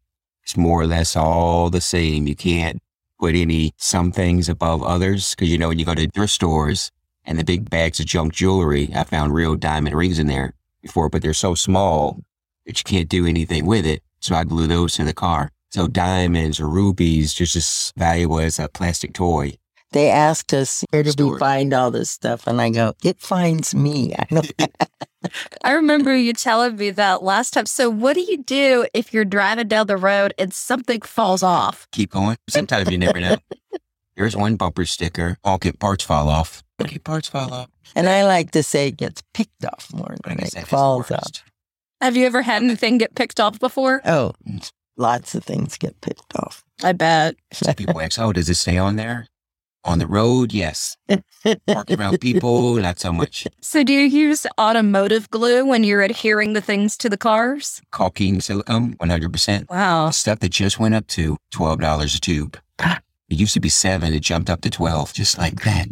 it's 0.43 0.55
more 0.55 0.79
or 0.81 0.87
less 0.87 1.15
all 1.15 1.69
the 1.69 1.81
same. 1.81 2.27
You 2.27 2.35
can't 2.35 2.81
put 3.19 3.35
any 3.35 3.73
some 3.77 4.11
things 4.11 4.47
above 4.47 4.83
others 4.83 5.31
because 5.35 5.49
you 5.51 5.57
know 5.57 5.67
when 5.69 5.79
you 5.79 5.85
go 5.85 5.95
to 5.95 6.09
thrift 6.11 6.31
stores 6.33 6.91
and 7.25 7.37
the 7.39 7.43
big 7.43 7.69
bags 7.69 7.99
of 7.99 8.05
junk 8.05 8.31
jewelry, 8.33 8.91
I 8.95 9.03
found 9.03 9.33
real 9.33 9.55
diamond 9.55 9.95
rings 9.95 10.19
in 10.19 10.27
there 10.27 10.53
before, 10.81 11.09
but 11.09 11.23
they're 11.23 11.33
so 11.33 11.55
small 11.55 12.19
that 12.65 12.77
you 12.77 12.83
can't 12.83 13.09
do 13.09 13.25
anything 13.25 13.65
with 13.65 13.85
it. 13.85 14.01
So 14.25 14.33
I 14.33 14.43
glue 14.43 14.65
those 14.65 14.93
to 14.93 15.03
the 15.03 15.13
car. 15.13 15.51
So 15.69 15.87
diamonds 15.87 16.59
or 16.59 16.67
rubies 16.67 17.31
just 17.31 17.55
as 17.55 17.93
valuable 17.95 18.39
as 18.39 18.57
a 18.57 18.67
plastic 18.67 19.13
toy. 19.13 19.53
They 19.91 20.09
asked 20.09 20.51
us, 20.51 20.83
where 20.89 21.03
did 21.03 21.19
we 21.19 21.37
find 21.37 21.73
all 21.73 21.91
this 21.91 22.09
stuff? 22.09 22.47
And 22.47 22.59
I 22.59 22.71
go, 22.71 22.95
it 23.03 23.19
finds 23.19 23.75
me. 23.75 24.15
I 24.19 24.25
know. 24.31 24.41
I 25.63 25.73
remember 25.73 26.15
you 26.15 26.33
telling 26.33 26.75
me 26.75 26.89
that 26.89 27.21
last 27.21 27.51
time. 27.53 27.67
So, 27.67 27.89
what 27.89 28.15
do 28.15 28.21
you 28.21 28.37
do 28.37 28.87
if 28.95 29.13
you're 29.13 29.25
driving 29.25 29.67
down 29.67 29.85
the 29.85 29.97
road 29.97 30.33
and 30.39 30.51
something 30.51 31.01
falls 31.01 31.43
off? 31.43 31.87
Keep 31.91 32.11
going. 32.11 32.37
Sometimes 32.49 32.89
you 32.89 32.97
never 32.97 33.19
know. 33.19 33.37
There's 34.15 34.35
one 34.35 34.55
bumper 34.55 34.85
sticker. 34.85 35.37
All 35.43 35.59
get 35.59 35.79
parts 35.79 36.03
fall 36.03 36.29
off. 36.29 36.63
Okay, 36.81 36.97
parts 36.97 37.27
fall 37.27 37.53
off. 37.53 37.69
And 37.95 38.09
I 38.09 38.25
like 38.25 38.51
to 38.51 38.63
say 38.63 38.87
it 38.87 38.97
gets 38.97 39.21
picked 39.33 39.65
off 39.65 39.93
more 39.93 40.15
than 40.25 40.39
it 40.39 40.67
falls 40.67 41.11
off. 41.11 41.43
Worst. 42.01 42.05
Have 42.05 42.17
you 42.17 42.25
ever 42.25 42.41
had 42.41 42.63
anything 42.63 42.97
get 42.97 43.15
picked 43.15 43.39
off 43.39 43.59
before? 43.59 44.01
Oh, 44.05 44.33
lots 44.97 45.35
of 45.35 45.43
things 45.43 45.77
get 45.77 45.99
picked 46.01 46.35
off. 46.35 46.63
I 46.83 46.91
bet. 46.91 47.35
Some 47.53 47.73
people 47.75 47.99
ask, 48.01 48.19
oh, 48.19 48.33
does 48.33 48.49
it 48.49 48.55
stay 48.55 48.77
on 48.77 48.95
there? 48.95 49.27
On 49.83 49.99
the 49.99 50.07
road, 50.07 50.51
yes. 50.51 50.97
Parking 51.67 51.99
around 51.99 52.19
people, 52.19 52.73
not 52.77 52.99
so 52.99 53.13
much. 53.13 53.47
So, 53.61 53.83
do 53.83 53.93
you 53.93 53.99
use 53.99 54.47
automotive 54.59 55.29
glue 55.29 55.63
when 55.63 55.83
you're 55.83 56.01
adhering 56.01 56.53
the 56.53 56.61
things 56.61 56.97
to 56.97 57.07
the 57.07 57.17
cars? 57.17 57.83
Caulking 57.91 58.41
silicone, 58.41 58.95
100%. 58.95 59.69
Wow. 59.69 60.09
Stuff 60.09 60.39
that 60.39 60.49
just 60.49 60.79
went 60.79 60.95
up 60.95 61.05
to 61.09 61.37
$12 61.53 62.15
a 62.15 62.19
tube. 62.19 62.57
It 62.79 63.39
used 63.39 63.53
to 63.53 63.59
be 63.59 63.69
seven. 63.69 64.11
It 64.13 64.21
jumped 64.21 64.49
up 64.49 64.61
to 64.61 64.71
12, 64.71 65.13
just 65.13 65.37
like 65.37 65.61
that. 65.61 65.87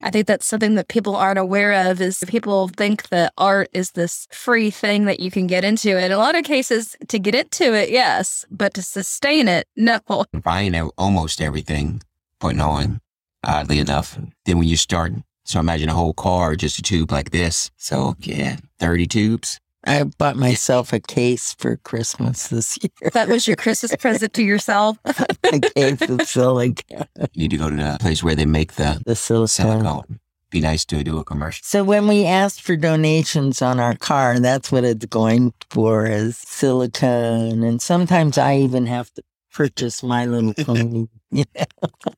I 0.00 0.10
think 0.10 0.26
that's 0.26 0.46
something 0.46 0.76
that 0.76 0.88
people 0.88 1.16
aren't 1.16 1.38
aware 1.38 1.90
of 1.90 2.00
is 2.00 2.22
people 2.28 2.68
think 2.68 3.08
that 3.08 3.32
art 3.36 3.68
is 3.72 3.92
this 3.92 4.28
free 4.30 4.70
thing 4.70 5.06
that 5.06 5.18
you 5.18 5.30
can 5.30 5.48
get 5.48 5.64
into. 5.64 5.98
In 5.98 6.12
a 6.12 6.18
lot 6.18 6.36
of 6.36 6.44
cases, 6.44 6.96
to 7.08 7.18
get 7.18 7.34
into 7.34 7.74
it, 7.74 7.90
yes, 7.90 8.44
but 8.50 8.74
to 8.74 8.82
sustain 8.82 9.48
it, 9.48 9.66
no. 9.76 9.98
Buying 10.42 10.74
almost 10.96 11.40
everything, 11.40 12.00
putting 12.38 12.60
on, 12.60 13.00
oddly 13.42 13.80
enough. 13.80 14.16
Then 14.44 14.58
when 14.58 14.68
you 14.68 14.76
start, 14.76 15.12
so 15.44 15.58
imagine 15.58 15.88
a 15.88 15.94
whole 15.94 16.14
car, 16.14 16.54
just 16.54 16.78
a 16.78 16.82
tube 16.82 17.10
like 17.10 17.30
this. 17.30 17.70
So 17.76 18.14
yeah, 18.20 18.58
30 18.78 19.06
tubes. 19.06 19.60
I 19.84 20.02
bought 20.04 20.36
myself 20.36 20.92
a 20.92 21.00
case 21.00 21.54
for 21.54 21.76
Christmas 21.76 22.48
this 22.48 22.78
year. 22.82 23.10
That 23.12 23.28
was 23.28 23.46
your 23.46 23.56
Christmas 23.56 23.94
present 23.96 24.32
to 24.34 24.42
yourself. 24.42 24.98
a 25.04 25.60
case 25.60 26.00
of 26.02 26.22
silicone. 26.22 27.06
You 27.32 27.42
need 27.42 27.50
to 27.52 27.56
go 27.58 27.70
to 27.70 27.76
the 27.76 27.96
place 28.00 28.22
where 28.22 28.34
they 28.34 28.46
make 28.46 28.74
the 28.74 29.00
The 29.06 29.14
silicone. 29.16 29.48
silicone. 29.82 30.20
Be 30.50 30.60
nice 30.62 30.86
to 30.86 31.04
do 31.04 31.18
a 31.18 31.24
commercial. 31.24 31.62
So 31.62 31.84
when 31.84 32.08
we 32.08 32.24
asked 32.24 32.62
for 32.62 32.74
donations 32.74 33.60
on 33.60 33.78
our 33.78 33.94
car, 33.94 34.40
that's 34.40 34.72
what 34.72 34.82
it's 34.82 35.04
going 35.04 35.52
for 35.70 36.06
is 36.06 36.38
silicone. 36.38 37.62
And 37.62 37.82
sometimes 37.82 38.38
I 38.38 38.56
even 38.56 38.86
have 38.86 39.12
to 39.14 39.22
purchase 39.52 40.02
my 40.02 40.26
little 40.26 40.54
pony. 40.64 41.06
Yeah. 41.30 41.44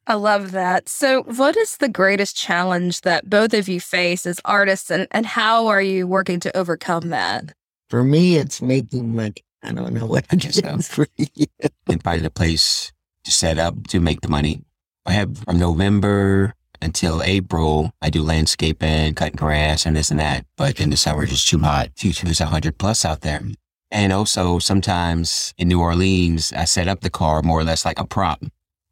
I 0.07 0.15
love 0.15 0.53
that. 0.53 0.89
So, 0.89 1.23
what 1.23 1.57
is 1.57 1.79
the 1.79 1.89
greatest 1.89 2.37
challenge 2.37 3.01
that 3.03 3.29
both 3.29 3.55
of 3.55 3.69
you 3.69 3.81
face 3.81 4.27
as 4.27 4.41
artists, 4.45 4.91
and, 4.91 5.07
and 5.11 5.27
how 5.27 5.67
are 5.67 5.83
you 5.83 6.07
working 6.07 6.41
to 6.41 6.57
overcome 6.57 7.09
that? 7.11 7.53
For 7.89 8.05
me, 8.05 8.37
it's 8.37 8.63
making 8.63 9.15
money. 9.17 9.45
I 9.63 9.73
don't 9.73 9.93
know 9.93 10.07
what 10.07 10.27
I 10.31 10.37
it 10.37 10.41
guess 10.41 10.57
so. 10.57 10.79
for 10.95 11.07
you. 11.17 11.47
And 11.89 12.03
find 12.03 12.25
a 12.25 12.31
place 12.31 12.93
to 13.25 13.31
set 13.31 13.59
up 13.59 13.89
to 13.89 14.01
make 14.01 14.21
the 14.21 14.29
money. 14.29 14.63
I 15.07 15.13
have 15.13 15.39
from 15.39 15.59
November 15.59 16.55
until 16.83 17.23
April, 17.23 17.93
I 18.01 18.11
do 18.11 18.23
landscaping, 18.23 19.15
cutting 19.15 19.37
grass 19.37 19.85
and 19.85 19.97
this 19.97 20.11
and 20.11 20.21
that. 20.21 20.47
But 20.57 20.81
in 20.81 20.91
the 20.91 20.97
summer, 20.97 21.23
it's 21.23 21.33
just 21.33 21.49
too 21.49 21.59
hot. 21.59 21.91
It's 22.03 22.23
it's 22.23 22.41
100 22.41 22.79
plus 22.79 23.05
out 23.05 23.21
there. 23.21 23.43
And 23.91 24.13
also 24.13 24.59
sometimes 24.59 25.53
in 25.59 25.69
New 25.69 25.81
Orleans, 25.81 26.53
I 26.53 26.65
set 26.65 26.89
up 26.89 27.01
the 27.01 27.11
car 27.11 27.43
more 27.43 27.61
or 27.61 27.65
less 27.65 27.85
like 27.85 27.99
a 27.99 28.07
prop 28.07 28.43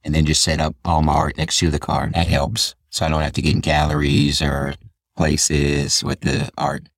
and 0.04 0.14
then 0.14 0.26
just 0.26 0.42
set 0.42 0.60
up 0.60 0.74
all 0.84 1.02
my 1.02 1.12
art 1.12 1.36
next 1.36 1.58
to 1.58 1.70
the 1.70 1.78
car. 1.78 2.10
That 2.14 2.26
helps. 2.26 2.74
So 2.90 3.06
I 3.06 3.08
don't 3.08 3.22
have 3.22 3.34
to 3.34 3.42
get 3.42 3.54
in 3.54 3.60
galleries 3.60 4.42
or 4.42 4.74
places 5.16 6.02
with 6.02 6.20
the 6.22 6.50
art. 6.58 6.88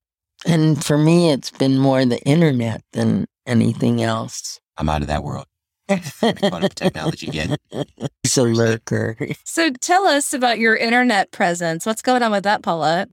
And 0.46 0.82
for 0.82 0.96
me, 0.96 1.30
it's 1.30 1.50
been 1.50 1.78
more 1.78 2.04
the 2.04 2.22
internet 2.22 2.82
than 2.92 3.26
anything 3.46 4.02
else. 4.02 4.60
I'm 4.78 4.88
out 4.88 5.02
of 5.02 5.08
that 5.08 5.22
world. 5.22 5.46
Fun 5.88 6.64
of 6.64 6.74
technology 6.74 7.26
yet. 7.32 7.58
He's 8.22 8.36
a 8.38 8.44
lurker. 8.44 9.16
So, 9.44 9.70
tell 9.72 10.06
us 10.06 10.32
about 10.32 10.58
your 10.58 10.76
internet 10.76 11.32
presence. 11.32 11.84
What's 11.84 12.00
going 12.00 12.22
on 12.22 12.30
with 12.30 12.44
that, 12.44 12.62
Paulette? 12.62 13.08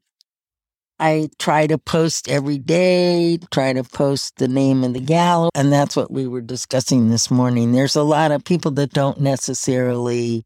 I 1.00 1.30
try 1.38 1.68
to 1.68 1.78
post 1.78 2.28
every 2.30 2.58
day, 2.58 3.38
try 3.52 3.74
to 3.74 3.84
post 3.84 4.38
the 4.38 4.48
name 4.48 4.84
of 4.84 4.94
the 4.94 5.00
gallery. 5.00 5.52
And 5.54 5.72
that's 5.72 5.96
what 5.96 6.10
we 6.12 6.28
were 6.28 6.42
discussing 6.42 7.10
this 7.10 7.30
morning. 7.30 7.72
There's 7.72 7.96
a 7.96 8.04
lot 8.04 8.32
of 8.32 8.44
people 8.44 8.72
that 8.72 8.94
don't 8.94 9.22
necessarily 9.22 10.44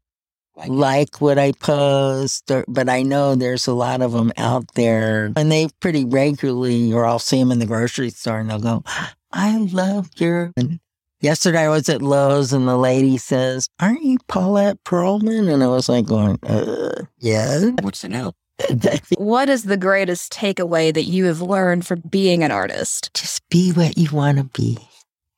Like- 0.54 1.20
what 1.20 1.38
I 1.38 1.52
post, 1.52 2.50
or, 2.50 2.64
but 2.68 2.90
I 2.90 3.02
know 3.02 3.34
there's 3.34 3.66
a 3.66 3.72
lot 3.72 4.02
of 4.02 4.12
them 4.12 4.32
out 4.36 4.66
there. 4.74 5.32
And 5.36 5.50
they 5.50 5.68
pretty 5.80 6.04
regularly, 6.04 6.92
or 6.92 7.06
I'll 7.06 7.18
see 7.18 7.38
them 7.38 7.50
in 7.50 7.58
the 7.58 7.66
grocery 7.66 8.10
store 8.10 8.40
and 8.40 8.50
they'll 8.50 8.58
go, 8.58 8.84
I 9.32 9.56
love 9.56 10.10
your. 10.16 10.52
And 10.58 10.80
yesterday 11.20 11.60
I 11.64 11.68
was 11.70 11.88
at 11.88 12.02
Lowe's 12.02 12.52
and 12.52 12.68
the 12.68 12.76
lady 12.76 13.16
says, 13.16 13.66
Aren't 13.80 14.02
you 14.02 14.18
Paulette 14.28 14.84
Perlman? 14.84 15.50
And 15.50 15.64
I 15.64 15.68
was 15.68 15.88
like, 15.88 16.04
going, 16.04 16.38
uh, 16.42 17.04
yeah. 17.18 17.70
What's 17.80 18.02
the 18.02 18.10
no? 18.10 18.32
What 19.18 19.48
is 19.48 19.64
the 19.64 19.76
greatest 19.76 20.32
takeaway 20.32 20.92
that 20.94 21.04
you 21.04 21.26
have 21.26 21.40
learned 21.40 21.86
from 21.86 22.00
being 22.08 22.42
an 22.42 22.50
artist? 22.50 23.10
just 23.14 23.48
be 23.48 23.72
what 23.72 23.96
you 23.98 24.10
want 24.10 24.38
to 24.38 24.44
be. 24.44 24.78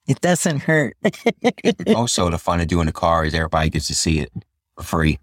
It 0.07 0.21
doesn't 0.21 0.61
hurt. 0.61 0.97
also, 1.97 2.29
the 2.31 2.39
fun 2.39 2.61
of 2.61 2.69
doing 2.69 2.87
the 2.87 2.93
car 2.93 3.25
is 3.25 3.35
everybody 3.35 3.71
gets 3.71 3.87
to 3.89 3.95
see 3.95 4.21
it 4.21 4.31
for 4.77 4.83
free. 4.83 5.19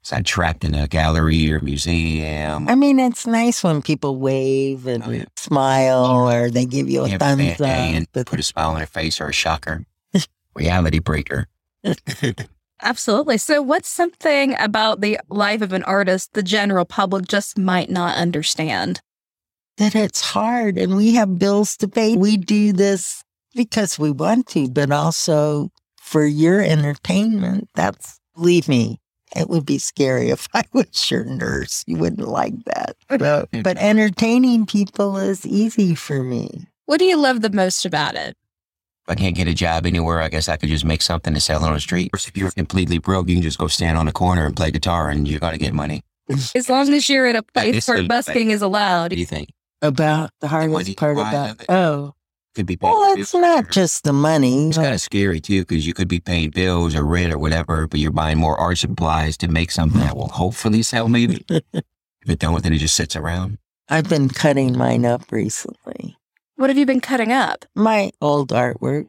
It's 0.00 0.12
not 0.12 0.24
trapped 0.24 0.64
in 0.64 0.74
a 0.74 0.88
gallery 0.88 1.52
or 1.52 1.60
museum. 1.60 2.66
I 2.68 2.74
mean, 2.74 2.98
it's 2.98 3.26
nice 3.26 3.62
when 3.62 3.82
people 3.82 4.16
wave 4.16 4.86
and 4.86 5.04
Oh, 5.04 5.10
yeah. 5.10 5.24
smile 5.36 6.06
or 6.06 6.50
they 6.50 6.64
give 6.64 6.88
you 6.88 7.02
a 7.02 7.06
You 7.06 7.12
have 7.12 7.20
a 7.20 7.24
bad 7.24 7.38
thumbs 7.38 7.58
day 7.58 7.92
and 7.94 8.04
up. 8.04 8.08
But 8.14 8.26
put 8.26 8.40
a 8.40 8.42
smile 8.42 8.70
on 8.70 8.76
their 8.76 8.86
face 8.86 9.20
or 9.20 9.26
a 9.28 9.32
shocker. 9.32 9.84
Reality 10.54 11.00
breaker. 11.00 11.46
Absolutely. 12.82 13.38
So, 13.38 13.60
what's 13.62 13.88
something 13.88 14.56
about 14.58 15.00
the 15.00 15.18
life 15.28 15.62
of 15.62 15.72
an 15.72 15.82
artist 15.84 16.32
the 16.32 16.42
general 16.42 16.84
public 16.84 17.28
just 17.28 17.58
might 17.58 17.90
not 17.90 18.16
understand? 18.16 19.00
that 19.80 19.96
it's 19.96 20.20
hard 20.20 20.76
and 20.76 20.94
we 20.94 21.14
have 21.14 21.38
bills 21.38 21.76
to 21.78 21.88
pay. 21.88 22.14
We 22.14 22.36
do 22.36 22.72
this 22.72 23.24
because 23.54 23.98
we 23.98 24.10
want 24.10 24.46
to, 24.48 24.68
but 24.68 24.92
also 24.92 25.70
for 25.98 26.24
your 26.24 26.60
entertainment. 26.60 27.68
That's, 27.74 28.20
believe 28.34 28.68
me, 28.68 29.00
it 29.34 29.48
would 29.48 29.64
be 29.64 29.78
scary 29.78 30.28
if 30.30 30.46
I 30.54 30.64
was 30.72 31.10
your 31.10 31.24
nurse. 31.24 31.82
You 31.86 31.96
wouldn't 31.96 32.28
like 32.28 32.62
that. 32.66 32.96
But, 33.18 33.48
but 33.64 33.76
entertaining 33.78 34.66
people 34.66 35.16
is 35.16 35.44
easy 35.44 35.94
for 35.94 36.22
me. 36.22 36.66
What 36.86 36.98
do 36.98 37.06
you 37.06 37.16
love 37.16 37.40
the 37.40 37.50
most 37.50 37.84
about 37.84 38.14
it? 38.14 38.36
If 39.10 39.16
I 39.18 39.20
can't 39.20 39.34
get 39.34 39.48
a 39.48 39.54
job 39.54 39.86
anywhere, 39.86 40.22
I 40.22 40.28
guess 40.28 40.48
I 40.48 40.56
could 40.56 40.68
just 40.68 40.84
make 40.84 41.02
something 41.02 41.34
to 41.34 41.40
sell 41.40 41.64
on 41.64 41.72
the 41.74 41.80
street. 41.80 42.10
Or 42.14 42.16
If 42.16 42.36
you're 42.36 42.52
completely 42.52 42.98
broke, 42.98 43.28
you 43.28 43.34
can 43.34 43.42
just 43.42 43.58
go 43.58 43.66
stand 43.66 43.98
on 43.98 44.06
the 44.06 44.12
corner 44.12 44.46
and 44.46 44.54
play 44.56 44.70
guitar 44.70 45.10
and 45.10 45.26
you're 45.26 45.40
going 45.40 45.52
to 45.52 45.58
get 45.58 45.74
money. 45.74 46.02
As 46.54 46.68
long 46.68 46.94
as 46.94 47.08
you're 47.08 47.26
in 47.26 47.34
a 47.34 47.42
place 47.42 47.74
is 47.74 47.88
where 47.88 48.02
the- 48.02 48.06
busking 48.06 48.52
is 48.52 48.62
allowed. 48.62 49.02
What 49.10 49.10
do 49.10 49.16
you 49.16 49.26
think? 49.26 49.50
About 49.82 50.30
the 50.40 50.46
money 50.46 50.70
hardest 50.70 50.96
part 50.96 51.16
part 51.16 51.28
about, 51.28 51.50
of 51.50 51.60
it. 51.62 51.66
oh, 51.70 52.14
Could 52.54 52.66
be 52.66 52.76
paying 52.76 52.92
well, 52.92 53.16
bills 53.16 53.18
it's 53.18 53.34
not 53.34 53.64
or- 53.64 53.70
just 53.70 54.04
the 54.04 54.12
money. 54.12 54.68
It's 54.68 54.76
kind 54.76 54.94
of 54.94 55.00
scary 55.00 55.40
too, 55.40 55.62
because 55.62 55.84
you 55.84 55.92
could 55.92 56.06
be 56.06 56.20
paying 56.20 56.50
bills 56.50 56.94
or 56.94 57.02
rent 57.04 57.32
or 57.32 57.38
whatever, 57.38 57.88
but 57.88 57.98
you're 57.98 58.12
buying 58.12 58.38
more 58.38 58.56
art 58.60 58.78
supplies 58.78 59.36
to 59.38 59.48
make 59.48 59.72
something 59.72 60.00
that 60.02 60.16
will 60.16 60.28
hopefully 60.28 60.84
sell, 60.84 61.08
maybe. 61.08 61.44
if 61.48 61.82
it 62.28 62.38
don't, 62.38 62.62
then 62.62 62.72
it 62.72 62.78
just 62.78 62.94
sits 62.94 63.16
around. 63.16 63.58
I've 63.88 64.08
been 64.08 64.28
cutting 64.28 64.78
mine 64.78 65.04
up 65.04 65.32
recently. 65.32 66.16
What 66.60 66.68
have 66.68 66.76
you 66.76 66.84
been 66.84 67.00
cutting 67.00 67.32
up? 67.32 67.64
My 67.74 68.10
old 68.20 68.50
artwork 68.50 69.06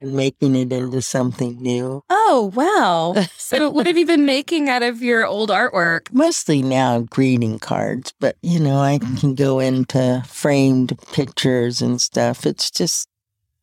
and 0.00 0.14
making 0.14 0.54
it 0.54 0.72
into 0.72 1.02
something 1.02 1.60
new. 1.60 2.00
Oh, 2.08 2.52
wow. 2.54 3.26
So, 3.36 3.68
what 3.74 3.88
have 3.88 3.98
you 3.98 4.06
been 4.06 4.24
making 4.24 4.68
out 4.68 4.84
of 4.84 5.02
your 5.02 5.26
old 5.26 5.50
artwork? 5.50 6.12
Mostly 6.12 6.62
now 6.62 7.00
greeting 7.00 7.58
cards, 7.58 8.14
but 8.20 8.36
you 8.40 8.60
know, 8.60 8.78
I 8.78 8.98
mm-hmm. 8.98 9.16
can 9.16 9.34
go 9.34 9.58
into 9.58 10.22
framed 10.28 10.96
pictures 11.12 11.82
and 11.82 12.00
stuff. 12.00 12.46
It's 12.46 12.70
just 12.70 13.08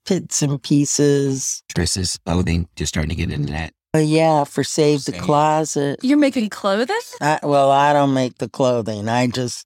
bits 0.05 0.41
and 0.41 0.61
pieces. 0.61 1.63
Dresses, 1.73 2.19
clothing, 2.25 2.67
just 2.75 2.89
starting 2.89 3.09
to 3.11 3.15
get 3.15 3.31
into 3.31 3.53
that. 3.53 3.71
Oh, 3.93 3.99
yeah, 3.99 4.43
for 4.43 4.65
Save 4.65 5.05
the 5.05 5.13
Closet. 5.13 5.99
You're 6.03 6.17
making 6.17 6.49
clothing? 6.49 6.93
I, 7.21 7.39
well, 7.41 7.71
I 7.71 7.93
don't 7.93 8.13
make 8.13 8.39
the 8.39 8.49
clothing. 8.49 9.07
I 9.07 9.27
just 9.27 9.65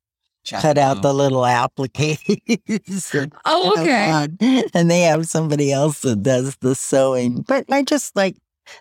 Cut 0.49 0.77
out 0.77 1.01
the 1.01 1.13
little 1.13 1.41
applicators. 1.41 3.13
and 3.21 3.33
Oh, 3.45 3.73
okay. 3.79 4.07
fun. 4.11 4.37
And 4.73 4.91
they 4.91 5.01
have 5.01 5.27
somebody 5.27 5.71
else 5.71 6.01
that 6.01 6.23
does 6.23 6.57
the 6.57 6.75
sewing. 6.75 7.43
But 7.47 7.65
I 7.71 7.83
just 7.83 8.15
like 8.15 8.35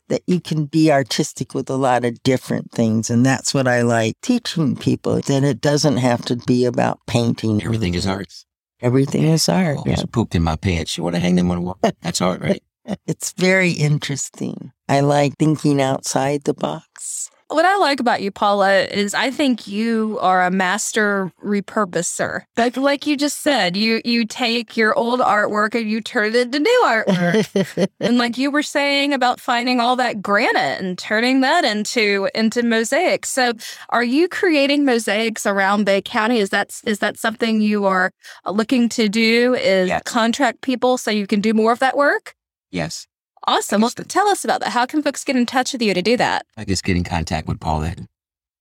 that 0.09 0.23
you 0.26 0.40
can 0.40 0.66
be 0.66 0.90
artistic 0.92 1.54
with 1.54 1.69
a 1.71 1.76
lot 1.76 2.04
of 2.04 2.23
different 2.23 2.71
things. 2.73 3.11
And 3.11 3.25
that's 3.25 3.52
what 3.54 3.66
I 3.69 3.83
like 3.83 4.21
teaching 4.23 4.76
people 4.76 5.21
that 5.21 5.45
it 5.45 5.61
doesn't 5.61 5.97
have 5.99 6.25
to 6.26 6.37
be 6.37 6.64
about 6.64 7.00
painting. 7.07 7.62
Everything 7.62 7.95
is 7.95 8.07
art. 8.07 8.33
Everything 8.81 9.25
is 9.25 9.49
art. 9.49 9.78
Oh, 9.81 9.85
yeah. 9.87 10.02
pooped 10.11 10.35
in 10.35 10.42
my 10.42 10.57
pants. 10.57 10.97
You 10.97 11.04
want 11.04 11.14
to 11.16 11.21
hang 11.21 11.37
them 11.37 11.50
on 11.50 11.57
the 11.59 11.62
wall? 11.62 11.78
That's 12.02 12.21
art, 12.21 12.40
right? 12.40 12.62
It's 13.07 13.33
very 13.33 13.71
interesting. 13.73 14.73
I 14.88 15.00
like 15.00 15.35
thinking 15.38 15.81
outside 15.81 16.45
the 16.45 16.54
box. 16.54 17.31
What 17.54 17.64
I 17.64 17.76
like 17.76 18.00
about 18.00 18.23
you, 18.23 18.30
Paula, 18.30 18.82
is 18.85 19.14
I 19.14 19.30
think 19.30 19.66
you 19.66 20.18
are 20.21 20.44
a 20.44 20.50
master 20.50 21.32
repurposer. 21.44 22.42
Like 22.56 22.76
like 22.76 23.06
you 23.06 23.16
just 23.16 23.42
said, 23.42 23.76
you 23.76 24.00
you 24.04 24.25
take 24.25 24.76
your 24.76 24.97
old 24.99 25.21
artwork 25.21 25.75
and 25.75 25.88
you 25.88 26.00
turn 26.00 26.35
it 26.35 26.37
into 26.37 26.59
new 26.59 26.82
artwork. 26.85 27.88
and 28.00 28.18
like 28.18 28.38
you 28.38 28.50
were 28.50 28.62
saying 28.62 29.12
about 29.12 29.40
finding 29.40 29.80
all 29.80 29.97
that 29.97 30.23
granite 30.23 30.80
and 30.80 30.99
turning 30.99 31.40
that 31.40 31.64
into 31.64 32.28
into 32.35 32.62
mosaics. 32.62 33.28
So 33.30 33.52
are 33.90 34.04
you 34.04 34.28
creating 34.28 34.85
mosaics 34.85 35.47
around 35.47 35.85
Bay 35.85 36.02
County? 36.02 36.38
Is 36.38 36.50
that 36.50 36.80
is 36.85 36.99
that 37.00 37.18
something 37.18 37.61
you 37.61 37.85
are 37.87 38.11
looking 38.47 38.88
to 38.90 39.09
do? 39.09 39.54
Is 39.54 39.88
Yes. 39.88 40.02
contract 40.04 40.61
people 40.61 40.97
so 40.97 41.11
you 41.11 41.26
can 41.26 41.40
do 41.40 41.52
more 41.54 41.73
of 41.73 41.78
that 41.80 41.97
work? 41.97 42.35
Yes. 42.71 43.06
Awesome. 43.46 43.80
Well, 43.80 43.90
tell 43.90 44.28
us 44.28 44.44
about 44.44 44.61
that. 44.61 44.70
How 44.70 44.87
can 44.87 45.02
folks 45.02 45.25
get 45.25 45.37
in 45.37 45.46
touch 45.46 45.72
with 45.72 45.82
you 45.82 45.94
to 45.94 46.02
do 46.02 46.16
that? 46.16 46.46
I 46.56 46.64
just 46.64 46.84
get 46.84 46.96
in 46.96 47.04
contact 47.04 47.49
with 47.49 47.61
Paulette. 47.61 48.00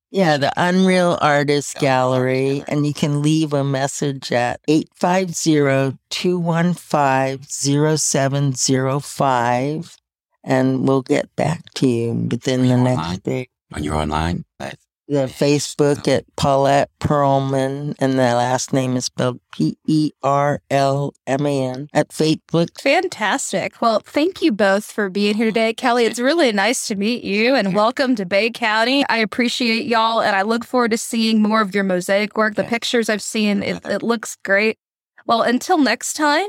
Yeah, 0.09 0.37
the 0.37 0.51
Unreal 0.57 1.17
Artist 1.21 1.77
Gallery. 1.77 2.63
And 2.67 2.85
you 2.85 2.93
can 2.93 3.21
leave 3.21 3.53
a 3.53 3.63
message 3.63 4.31
at 4.31 4.59
850 4.67 5.97
215 6.09 7.97
0705. 7.97 9.97
And 10.43 10.87
we'll 10.87 11.03
get 11.03 11.33
back 11.35 11.71
to 11.75 11.87
you 11.87 12.13
within 12.13 12.63
the 12.63 12.73
Online. 12.73 12.97
next 12.97 13.23
day. 13.23 13.47
When 13.69 13.83
you're 13.83 13.95
online, 13.95 14.43
but 14.59 14.75
The 15.11 15.27
Facebook 15.27 16.07
at 16.07 16.23
Paulette 16.37 16.89
Perlman, 17.01 17.95
and 17.99 18.13
the 18.13 18.33
last 18.33 18.71
name 18.71 18.95
is 18.95 19.03
spelled 19.03 19.41
P 19.51 19.77
E 19.85 20.11
R 20.23 20.61
L 20.69 21.13
M 21.27 21.45
A 21.45 21.63
N 21.65 21.89
at 21.93 22.07
Facebook. 22.11 22.79
Fantastic. 22.79 23.81
Well, 23.81 23.99
thank 24.05 24.41
you 24.41 24.53
both 24.53 24.85
for 24.85 25.09
being 25.09 25.35
here 25.35 25.47
today. 25.47 25.73
Kelly, 25.73 26.05
it's 26.05 26.17
really 26.17 26.53
nice 26.53 26.87
to 26.87 26.95
meet 26.95 27.25
you 27.25 27.55
and 27.55 27.75
welcome 27.75 28.15
to 28.15 28.25
Bay 28.25 28.51
County. 28.51 29.03
I 29.09 29.17
appreciate 29.17 29.85
y'all 29.85 30.21
and 30.21 30.33
I 30.33 30.43
look 30.43 30.63
forward 30.63 30.91
to 30.91 30.97
seeing 30.97 31.41
more 31.41 31.59
of 31.59 31.75
your 31.75 31.83
mosaic 31.83 32.37
work. 32.37 32.55
The 32.55 32.63
pictures 32.63 33.09
I've 33.09 33.21
seen, 33.21 33.63
it, 33.63 33.85
it 33.85 34.01
looks 34.01 34.37
great. 34.45 34.77
Well, 35.25 35.41
until 35.41 35.77
next 35.77 36.13
time, 36.13 36.47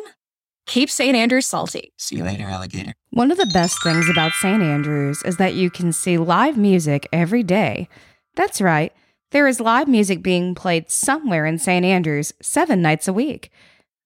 keep 0.66 0.88
St. 0.88 1.16
Andrews 1.16 1.48
salty. 1.48 1.92
see 1.96 2.14
you 2.14 2.22
later, 2.22 2.44
alligator. 2.44 2.94
One 3.10 3.32
of 3.32 3.38
the 3.38 3.50
best 3.52 3.82
things 3.82 4.08
about 4.08 4.34
St. 4.34 4.62
Andrews 4.62 5.20
is 5.24 5.38
that 5.38 5.54
you 5.54 5.68
can 5.68 5.92
see 5.92 6.16
live 6.16 6.56
music 6.56 7.08
every 7.12 7.42
day. 7.42 7.88
That's 8.34 8.60
right, 8.60 8.92
there 9.30 9.46
is 9.46 9.60
live 9.60 9.88
music 9.88 10.22
being 10.22 10.54
played 10.54 10.90
somewhere 10.90 11.46
in 11.46 11.58
St. 11.58 11.84
Andrews 11.84 12.32
seven 12.40 12.82
nights 12.82 13.08
a 13.08 13.12
week. 13.12 13.50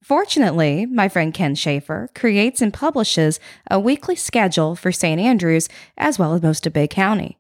Fortunately, 0.02 0.87
my 0.87 1.09
friend 1.09 1.35
Ken 1.35 1.54
Schaefer 1.54 2.09
creates 2.14 2.62
and 2.62 2.73
publishes 2.73 3.40
a 3.68 3.80
weekly 3.80 4.14
schedule 4.14 4.76
for 4.76 4.92
St. 4.92 5.21
Andrews 5.21 5.68
as 5.97 6.18
well 6.18 6.35
as 6.35 6.42
most 6.42 6.66
of 6.66 6.73
Bay 6.73 6.87
County. 6.87 7.38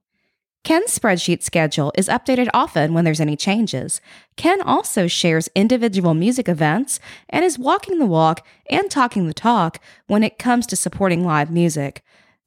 Ken's 0.64 0.98
spreadsheet 0.98 1.44
schedule 1.44 1.92
is 1.96 2.08
updated 2.08 2.48
often 2.52 2.92
when 2.92 3.04
there's 3.04 3.20
any 3.20 3.36
changes. 3.36 4.00
Ken 4.36 4.60
also 4.62 5.06
shares 5.06 5.48
individual 5.54 6.12
music 6.12 6.48
events 6.48 6.98
and 7.28 7.44
is 7.44 7.56
walking 7.56 8.00
the 8.00 8.06
walk 8.06 8.44
and 8.68 8.90
talking 8.90 9.28
the 9.28 9.34
talk 9.34 9.78
when 10.08 10.24
it 10.24 10.40
comes 10.40 10.66
to 10.66 10.74
supporting 10.74 11.24
live 11.24 11.52
music. 11.52 12.02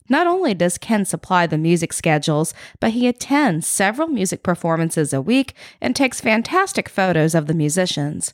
Not 0.09 0.27
only 0.27 0.53
does 0.53 0.77
Ken 0.77 1.05
supply 1.05 1.45
the 1.47 1.57
music 1.57 1.93
schedules, 1.93 2.53
but 2.79 2.91
he 2.91 3.07
attends 3.07 3.67
several 3.67 4.07
music 4.07 4.43
performances 4.43 5.13
a 5.13 5.21
week 5.21 5.53
and 5.79 5.95
takes 5.95 6.19
fantastic 6.19 6.89
photos 6.89 7.35
of 7.35 7.47
the 7.47 7.53
musicians. 7.53 8.33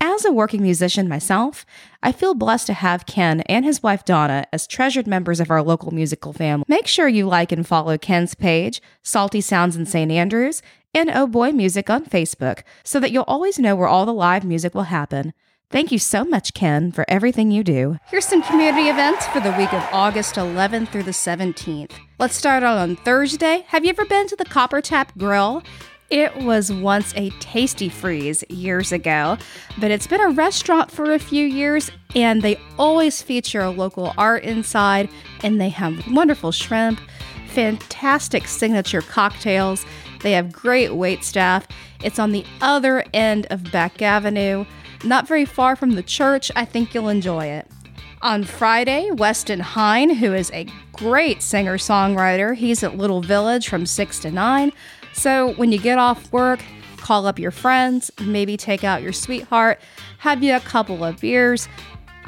As 0.00 0.24
a 0.24 0.30
working 0.32 0.62
musician 0.62 1.08
myself, 1.08 1.66
I 2.04 2.12
feel 2.12 2.34
blessed 2.34 2.68
to 2.68 2.72
have 2.74 3.06
Ken 3.06 3.40
and 3.42 3.64
his 3.64 3.82
wife 3.82 4.04
Donna 4.04 4.46
as 4.52 4.66
treasured 4.66 5.08
members 5.08 5.40
of 5.40 5.50
our 5.50 5.62
local 5.62 5.92
musical 5.92 6.32
family. 6.32 6.64
Make 6.68 6.86
sure 6.86 7.08
you 7.08 7.26
like 7.26 7.50
and 7.50 7.66
follow 7.66 7.98
Ken's 7.98 8.36
page, 8.36 8.80
Salty 9.02 9.40
Sounds 9.40 9.74
in 9.74 9.86
St. 9.86 10.12
Andrews, 10.12 10.62
and 10.94 11.10
Oh 11.10 11.26
Boy 11.26 11.50
Music 11.50 11.90
on 11.90 12.04
Facebook 12.04 12.62
so 12.84 13.00
that 13.00 13.10
you'll 13.10 13.24
always 13.26 13.58
know 13.58 13.74
where 13.74 13.88
all 13.88 14.06
the 14.06 14.14
live 14.14 14.44
music 14.44 14.72
will 14.72 14.84
happen. 14.84 15.32
Thank 15.70 15.92
you 15.92 15.98
so 15.98 16.24
much, 16.24 16.54
Ken, 16.54 16.92
for 16.92 17.04
everything 17.08 17.50
you 17.50 17.62
do. 17.62 17.98
Here's 18.06 18.24
some 18.24 18.40
community 18.42 18.88
events 18.88 19.26
for 19.26 19.40
the 19.40 19.52
week 19.52 19.70
of 19.74 19.86
August 19.92 20.36
11th 20.36 20.88
through 20.88 21.02
the 21.02 21.10
17th. 21.10 21.90
Let's 22.18 22.36
start 22.36 22.62
out 22.62 22.78
on 22.78 22.96
Thursday. 22.96 23.64
Have 23.66 23.84
you 23.84 23.90
ever 23.90 24.06
been 24.06 24.26
to 24.28 24.36
the 24.36 24.46
Copper 24.46 24.80
Tap 24.80 25.12
Grill? 25.18 25.62
It 26.08 26.34
was 26.36 26.72
once 26.72 27.12
a 27.16 27.28
Tastee 27.32 27.90
Freez 27.90 28.42
years 28.48 28.92
ago, 28.92 29.36
but 29.78 29.90
it's 29.90 30.06
been 30.06 30.22
a 30.22 30.30
restaurant 30.30 30.90
for 30.90 31.12
a 31.12 31.18
few 31.18 31.44
years 31.44 31.90
and 32.16 32.40
they 32.40 32.58
always 32.78 33.20
feature 33.20 33.60
a 33.60 33.68
local 33.68 34.14
art 34.16 34.44
inside 34.44 35.10
and 35.42 35.60
they 35.60 35.68
have 35.68 36.02
wonderful 36.10 36.50
shrimp, 36.50 36.98
fantastic 37.48 38.48
signature 38.48 39.02
cocktails. 39.02 39.84
They 40.22 40.32
have 40.32 40.52
great 40.52 40.94
wait 40.94 41.24
staff. 41.24 41.66
It's 42.02 42.18
on 42.18 42.32
the 42.32 42.44
other 42.60 43.04
end 43.12 43.46
of 43.50 43.70
Beck 43.70 44.02
Avenue, 44.02 44.64
not 45.04 45.28
very 45.28 45.44
far 45.44 45.76
from 45.76 45.92
the 45.92 46.02
church. 46.02 46.50
I 46.56 46.64
think 46.64 46.94
you'll 46.94 47.08
enjoy 47.08 47.46
it. 47.46 47.66
On 48.20 48.42
Friday, 48.42 49.10
Weston 49.12 49.60
Hine, 49.60 50.10
who 50.10 50.34
is 50.34 50.50
a 50.52 50.66
great 50.92 51.40
singer 51.40 51.78
songwriter, 51.78 52.56
he's 52.56 52.82
at 52.82 52.96
Little 52.96 53.20
Village 53.20 53.68
from 53.68 53.86
6 53.86 54.18
to 54.20 54.30
9. 54.30 54.72
So 55.12 55.52
when 55.54 55.70
you 55.70 55.78
get 55.78 55.98
off 55.98 56.32
work, 56.32 56.60
call 56.96 57.26
up 57.26 57.38
your 57.38 57.52
friends, 57.52 58.10
maybe 58.20 58.56
take 58.56 58.82
out 58.82 59.02
your 59.02 59.12
sweetheart, 59.12 59.80
have 60.18 60.42
you 60.42 60.56
a 60.56 60.60
couple 60.60 61.04
of 61.04 61.20
beers. 61.20 61.68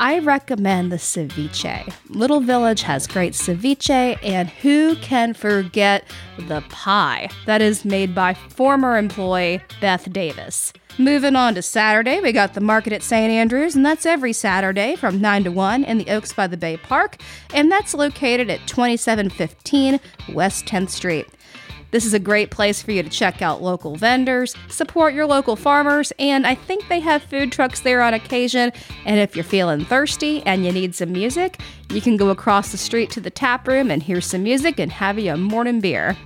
I 0.00 0.18
recommend 0.20 0.90
the 0.90 0.96
ceviche. 0.96 1.92
Little 2.08 2.40
Village 2.40 2.80
has 2.80 3.06
great 3.06 3.34
ceviche, 3.34 4.18
and 4.22 4.48
who 4.48 4.96
can 4.96 5.34
forget 5.34 6.04
the 6.38 6.62
pie 6.70 7.28
that 7.44 7.60
is 7.60 7.84
made 7.84 8.14
by 8.14 8.32
former 8.32 8.96
employee 8.96 9.60
Beth 9.78 10.10
Davis? 10.10 10.72
Moving 10.96 11.36
on 11.36 11.54
to 11.54 11.60
Saturday, 11.60 12.18
we 12.20 12.32
got 12.32 12.54
the 12.54 12.62
market 12.62 12.94
at 12.94 13.02
St. 13.02 13.30
Andrews, 13.30 13.76
and 13.76 13.84
that's 13.84 14.06
every 14.06 14.32
Saturday 14.32 14.96
from 14.96 15.20
9 15.20 15.44
to 15.44 15.52
1 15.52 15.84
in 15.84 15.98
the 15.98 16.08
Oaks 16.08 16.32
by 16.32 16.46
the 16.46 16.56
Bay 16.56 16.78
Park, 16.78 17.18
and 17.52 17.70
that's 17.70 17.92
located 17.92 18.48
at 18.48 18.66
2715 18.66 20.00
West 20.34 20.64
10th 20.64 20.88
Street. 20.88 21.26
This 21.90 22.06
is 22.06 22.14
a 22.14 22.18
great 22.18 22.50
place 22.50 22.80
for 22.80 22.92
you 22.92 23.02
to 23.02 23.08
check 23.08 23.42
out 23.42 23.62
local 23.62 23.96
vendors, 23.96 24.54
support 24.68 25.12
your 25.12 25.26
local 25.26 25.56
farmers, 25.56 26.12
and 26.18 26.46
I 26.46 26.54
think 26.54 26.88
they 26.88 27.00
have 27.00 27.22
food 27.22 27.50
trucks 27.50 27.80
there 27.80 28.02
on 28.02 28.14
occasion. 28.14 28.72
And 29.04 29.18
if 29.18 29.34
you're 29.34 29.44
feeling 29.44 29.84
thirsty 29.84 30.42
and 30.46 30.64
you 30.64 30.72
need 30.72 30.94
some 30.94 31.12
music, 31.12 31.60
you 31.90 32.00
can 32.00 32.16
go 32.16 32.30
across 32.30 32.70
the 32.70 32.78
street 32.78 33.10
to 33.10 33.20
the 33.20 33.30
tap 33.30 33.66
room 33.66 33.90
and 33.90 34.02
hear 34.02 34.20
some 34.20 34.42
music 34.42 34.78
and 34.78 34.92
have 34.92 35.18
you 35.18 35.32
a 35.32 35.36
morning 35.36 35.80
beer. 35.80 36.16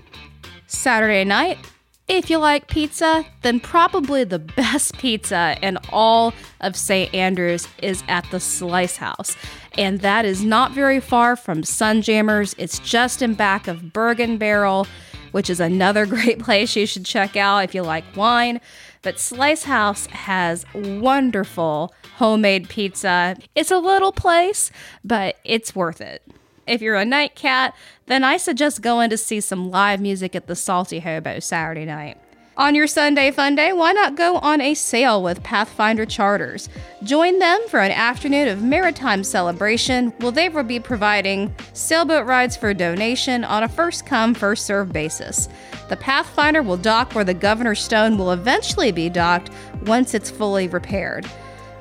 Saturday 0.66 1.24
night, 1.24 1.59
if 2.07 2.29
you 2.29 2.37
like 2.37 2.68
pizza, 2.68 3.24
then 3.40 3.61
probably 3.61 4.24
the 4.24 4.38
best 4.57 4.98
pizza 4.98 5.57
in 5.62 5.79
all 5.90 6.35
of 6.61 6.77
St. 6.77 7.14
Andrews 7.14 7.66
is 7.83 8.05
at 8.09 8.31
the 8.31 8.40
Slice 8.40 8.96
House. 8.96 9.37
And 9.79 10.00
that 10.00 10.24
is 10.27 10.44
not 10.44 10.72
very 10.72 11.00
far 11.00 11.35
from 11.35 11.62
Sunjammers. 11.62 12.55
It's 12.59 12.79
just 12.79 13.22
in 13.22 13.35
back 13.35 13.66
of 13.66 13.92
Bergen 13.92 14.37
Barrel, 14.37 14.87
which 15.35 15.51
is 15.51 15.59
another 15.59 16.07
great 16.14 16.38
place 16.38 16.77
you 16.77 16.87
should 16.87 17.05
check 17.05 17.37
out 17.37 17.64
if 17.64 17.75
you 17.75 17.83
like 17.83 18.05
wine. 18.16 18.61
But 19.03 19.18
Slice 19.18 19.64
House 19.64 20.07
has 20.07 20.64
wonderful 20.73 21.92
homemade 22.18 22.68
pizza. 22.68 23.37
It's 23.57 23.73
a 23.73 23.79
little 23.79 24.12
place, 24.12 24.70
but 25.03 25.37
it's 25.42 25.75
worth 25.75 26.01
it. 26.01 26.23
If 26.68 26.81
you're 26.81 26.94
a 26.94 27.05
night 27.05 27.35
cat, 27.35 27.75
then 28.07 28.23
I 28.23 28.37
suggest 28.37 28.81
going 28.81 29.11
to 29.11 29.16
see 29.16 29.40
some 29.40 29.73
live 29.73 30.01
music 30.01 30.37
at 30.37 30.47
the 30.47 30.55
Salty 30.55 31.01
Hobo 31.01 31.40
Saturday 31.40 31.85
night. 31.85 32.16
On 32.57 32.77
your 32.77 32.87
Sunday 32.87 33.33
fun 33.33 33.57
day, 33.57 33.73
why 33.73 33.90
not 33.90 34.14
go 34.14 34.37
on 34.37 34.61
a 34.61 34.75
sail 34.75 35.21
with 35.21 35.43
Pathfinder 35.43 36.07
Charters? 36.07 36.69
Join 37.03 37.40
them 37.40 37.61
for 37.69 37.81
an 37.81 37.90
afternoon 37.90 38.47
of 38.47 38.62
maritime 38.62 39.25
celebration, 39.25 40.11
where 40.21 40.31
they 40.31 40.49
will 40.49 40.62
be 40.62 40.79
providing 40.79 41.53
sailboat 41.73 42.27
rides 42.27 42.57
for 42.57 42.73
donation 42.73 43.43
on 43.43 43.64
a 43.64 43.69
first 43.69 44.07
come, 44.07 44.35
first 44.35 44.67
served 44.67 44.93
basis. 44.93 45.49
The 45.88 45.97
Pathfinder 45.97 46.62
will 46.62 46.77
dock 46.77 47.12
where 47.17 47.25
the 47.25 47.35
Governor's 47.35 47.83
Stone 47.83 48.19
will 48.19 48.31
eventually 48.31 48.93
be 48.93 49.09
docked 49.09 49.51
once 49.87 50.14
it's 50.14 50.31
fully 50.31 50.69
repaired. 50.69 51.27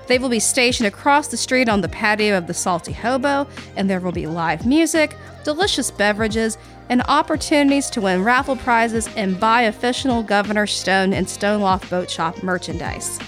They 0.08 0.20
will 0.20 0.30
be 0.30 0.40
stationed 0.40 0.88
across 0.88 1.28
the 1.28 1.38
street 1.38 1.70
on 1.70 1.82
the 1.82 1.90
patio 1.90 2.38
of 2.38 2.48
the 2.48 2.54
Salty 2.54 2.92
Hobo, 2.92 3.48
and 3.76 3.90
there 3.90 4.00
will 4.00 4.12
be 4.12 4.28
live 4.28 4.66
music, 4.66 5.16
delicious 5.44 5.92
beverages, 5.92 6.58
and 6.90 7.02
opportunities 7.08 7.90
to 7.92 8.02
win 8.02 8.24
raffle 8.24 8.56
prizes 8.56 9.08
and 9.16 9.40
buy 9.40 9.64
official 9.64 10.22
Governor 10.22 10.68
Stone 10.68 11.14
and 11.14 11.26
Stoneloft 11.26 11.90
Boat 11.90 12.10
Shop 12.10 12.44
merchandise. 12.44 13.20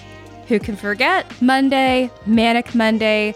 Who 0.48 0.60
can 0.60 0.76
forget 0.76 1.26
Monday, 1.42 2.12
Manic 2.26 2.76
Monday? 2.76 3.34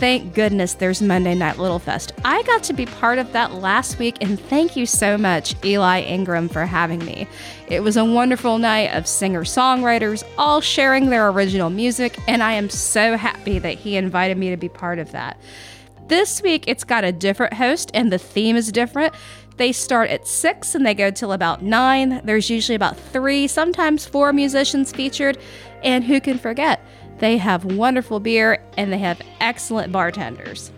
Thank 0.00 0.32
goodness 0.32 0.72
there's 0.72 1.02
Monday 1.02 1.34
Night 1.34 1.58
Little 1.58 1.78
Fest. 1.78 2.12
I 2.24 2.42
got 2.44 2.62
to 2.62 2.72
be 2.72 2.86
part 2.86 3.18
of 3.18 3.32
that 3.32 3.52
last 3.52 3.98
week, 3.98 4.16
and 4.22 4.40
thank 4.40 4.74
you 4.74 4.86
so 4.86 5.18
much, 5.18 5.54
Eli 5.62 6.00
Ingram, 6.00 6.48
for 6.48 6.64
having 6.64 7.04
me. 7.04 7.28
It 7.68 7.82
was 7.82 7.98
a 7.98 8.04
wonderful 8.06 8.56
night 8.56 8.94
of 8.94 9.06
singer 9.06 9.44
songwriters 9.44 10.24
all 10.38 10.62
sharing 10.62 11.10
their 11.10 11.28
original 11.28 11.68
music, 11.68 12.18
and 12.26 12.42
I 12.42 12.52
am 12.52 12.70
so 12.70 13.18
happy 13.18 13.58
that 13.58 13.74
he 13.74 13.96
invited 13.96 14.38
me 14.38 14.48
to 14.48 14.56
be 14.56 14.70
part 14.70 14.98
of 14.98 15.12
that. 15.12 15.38
This 16.08 16.40
week, 16.40 16.64
it's 16.66 16.82
got 16.82 17.04
a 17.04 17.12
different 17.12 17.52
host, 17.52 17.90
and 17.92 18.10
the 18.10 18.16
theme 18.16 18.56
is 18.56 18.72
different. 18.72 19.12
They 19.58 19.72
start 19.72 20.08
at 20.08 20.26
6 20.26 20.74
and 20.74 20.86
they 20.86 20.94
go 20.94 21.10
till 21.10 21.32
about 21.32 21.60
9. 21.60 22.22
There's 22.24 22.48
usually 22.48 22.76
about 22.76 22.96
three, 22.96 23.46
sometimes 23.46 24.06
four 24.06 24.32
musicians 24.32 24.90
featured. 24.90 25.36
And 25.82 26.02
who 26.02 26.18
can 26.18 26.38
forget? 26.38 26.80
They 27.20 27.36
have 27.36 27.64
wonderful 27.64 28.18
beer 28.18 28.62
and 28.76 28.92
they 28.92 28.98
have 28.98 29.20
excellent 29.40 29.92
bartenders. 29.92 30.72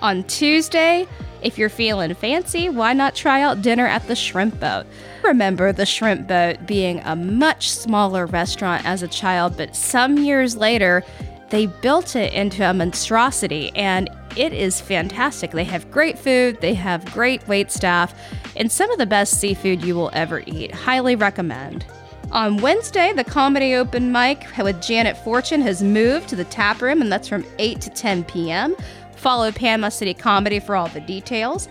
On 0.00 0.22
Tuesday, 0.24 1.08
if 1.42 1.58
you're 1.58 1.68
feeling 1.68 2.14
fancy, 2.14 2.68
why 2.68 2.92
not 2.92 3.14
try 3.14 3.42
out 3.42 3.62
dinner 3.62 3.86
at 3.86 4.06
the 4.06 4.14
Shrimp 4.14 4.60
Boat? 4.60 4.86
Remember 5.24 5.72
the 5.72 5.86
Shrimp 5.86 6.28
Boat 6.28 6.66
being 6.66 7.00
a 7.00 7.16
much 7.16 7.70
smaller 7.70 8.26
restaurant 8.26 8.84
as 8.84 9.02
a 9.02 9.08
child, 9.08 9.56
but 9.56 9.74
some 9.74 10.18
years 10.18 10.56
later, 10.56 11.02
they 11.50 11.66
built 11.66 12.14
it 12.14 12.32
into 12.32 12.68
a 12.68 12.74
monstrosity 12.74 13.74
and 13.74 14.10
it 14.36 14.52
is 14.52 14.80
fantastic. 14.80 15.50
They 15.50 15.64
have 15.64 15.90
great 15.90 16.18
food, 16.18 16.60
they 16.60 16.74
have 16.74 17.04
great 17.12 17.46
wait 17.48 17.72
staff, 17.72 18.14
and 18.56 18.70
some 18.70 18.90
of 18.90 18.98
the 18.98 19.06
best 19.06 19.40
seafood 19.40 19.82
you 19.82 19.94
will 19.94 20.10
ever 20.12 20.42
eat. 20.46 20.72
Highly 20.72 21.16
recommend. 21.16 21.86
On 22.30 22.58
Wednesday, 22.58 23.14
the 23.14 23.24
comedy 23.24 23.74
open 23.74 24.12
mic 24.12 24.46
with 24.58 24.82
Janet 24.82 25.16
Fortune 25.16 25.62
has 25.62 25.82
moved 25.82 26.28
to 26.28 26.36
the 26.36 26.44
tap 26.44 26.82
room, 26.82 27.00
and 27.00 27.10
that's 27.10 27.26
from 27.26 27.42
8 27.58 27.80
to 27.80 27.88
10 27.88 28.24
p.m. 28.24 28.76
Follow 29.16 29.50
Panama 29.50 29.88
City 29.88 30.12
Comedy 30.12 30.60
for 30.60 30.76
all 30.76 30.88
the 30.88 31.00
details. 31.00 31.68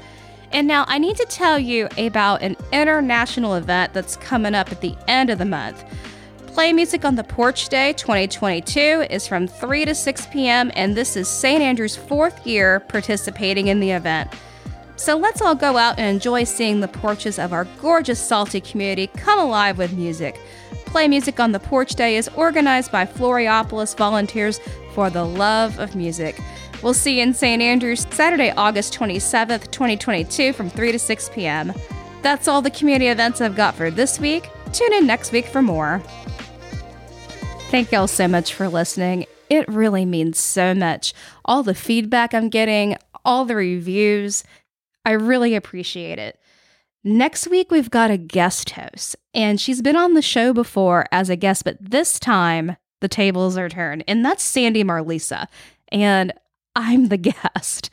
And 0.51 0.67
now 0.67 0.85
I 0.87 0.97
need 0.97 1.15
to 1.17 1.25
tell 1.25 1.59
you 1.59 1.87
about 1.99 2.41
an 2.41 2.55
international 2.73 3.53
event 3.53 3.93
that's 3.93 4.15
coming 4.15 4.55
up 4.55 4.71
at 4.71 4.81
the 4.81 4.95
end 5.07 5.29
of 5.29 5.37
the 5.37 5.45
month. 5.45 5.85
Play 6.47 6.73
Music 6.73 7.05
on 7.05 7.13
the 7.13 7.23
Porch 7.23 7.69
Day 7.69 7.93
2022 7.93 9.05
is 9.11 9.27
from 9.27 9.47
3 9.47 9.85
to 9.85 9.93
6 9.93 10.25
p.m., 10.27 10.71
and 10.73 10.95
this 10.95 11.15
is 11.15 11.27
St. 11.27 11.61
Andrew's 11.61 11.95
fourth 11.95 12.47
year 12.47 12.79
participating 12.79 13.67
in 13.67 13.79
the 13.79 13.91
event. 13.91 14.31
So 14.97 15.15
let's 15.15 15.41
all 15.41 15.53
go 15.53 15.77
out 15.77 15.99
and 15.99 16.07
enjoy 16.07 16.43
seeing 16.43 16.79
the 16.79 16.87
porches 16.87 17.37
of 17.37 17.53
our 17.53 17.65
gorgeous 17.79 18.19
salty 18.19 18.59
community 18.59 19.07
come 19.07 19.39
alive 19.39 19.77
with 19.77 19.93
music. 19.93 20.39
Play 20.87 21.07
Music 21.07 21.39
on 21.39 21.51
the 21.51 21.59
Porch 21.59 21.93
Day 21.93 22.17
is 22.17 22.27
organized 22.29 22.91
by 22.91 23.05
Floriopolis 23.05 23.95
Volunteers 23.95 24.59
for 24.93 25.11
the 25.11 25.23
Love 25.23 25.77
of 25.79 25.95
Music. 25.95 26.39
We'll 26.81 26.95
see 26.95 27.17
you 27.17 27.23
in 27.23 27.35
St. 27.35 27.61
Andrews 27.61 28.07
Saturday, 28.09 28.51
August 28.51 28.97
27th, 28.97 29.69
2022 29.69 30.53
from 30.53 30.69
3 30.69 30.91
to 30.91 30.99
6 30.99 31.29
p.m. 31.29 31.73
That's 32.23 32.47
all 32.47 32.63
the 32.63 32.71
community 32.71 33.07
events 33.07 33.39
I've 33.39 33.55
got 33.55 33.75
for 33.75 33.91
this 33.91 34.19
week. 34.19 34.49
Tune 34.73 34.93
in 34.93 35.05
next 35.05 35.31
week 35.31 35.45
for 35.45 35.61
more. 35.61 36.01
Thank 37.69 37.91
y'all 37.91 38.07
so 38.07 38.27
much 38.27 38.53
for 38.53 38.67
listening. 38.67 39.27
It 39.49 39.67
really 39.67 40.05
means 40.05 40.39
so 40.39 40.73
much. 40.73 41.13
All 41.45 41.61
the 41.61 41.75
feedback 41.75 42.33
I'm 42.33 42.49
getting, 42.49 42.97
all 43.23 43.45
the 43.45 43.55
reviews, 43.55 44.43
I 45.07 45.11
really 45.11 45.55
appreciate 45.55 46.19
it. 46.19 46.37
Next 47.01 47.47
week, 47.47 47.71
we've 47.71 47.89
got 47.89 48.11
a 48.11 48.17
guest 48.17 48.71
host, 48.71 49.15
and 49.33 49.61
she's 49.61 49.81
been 49.81 49.95
on 49.95 50.15
the 50.15 50.21
show 50.21 50.51
before 50.51 51.05
as 51.13 51.29
a 51.29 51.37
guest, 51.37 51.63
but 51.63 51.77
this 51.79 52.19
time 52.19 52.75
the 52.99 53.07
tables 53.07 53.55
are 53.57 53.69
turned, 53.69 54.03
and 54.05 54.25
that's 54.25 54.43
Sandy 54.43 54.83
Marlisa. 54.83 55.47
And 55.93 56.33
I'm 56.75 57.07
the 57.07 57.15
guest. 57.55 57.89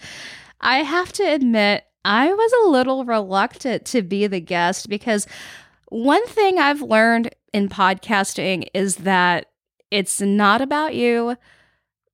I 0.60 0.78
have 0.78 1.12
to 1.12 1.22
admit, 1.22 1.84
I 2.04 2.32
was 2.32 2.52
a 2.64 2.68
little 2.70 3.04
reluctant 3.04 3.84
to 3.86 4.02
be 4.02 4.26
the 4.26 4.40
guest 4.40 4.88
because 4.88 5.28
one 5.90 6.26
thing 6.26 6.58
I've 6.58 6.82
learned 6.82 7.32
in 7.52 7.68
podcasting 7.68 8.66
is 8.74 8.96
that 8.96 9.46
it's 9.92 10.20
not 10.20 10.60
about 10.60 10.96
you, 10.96 11.36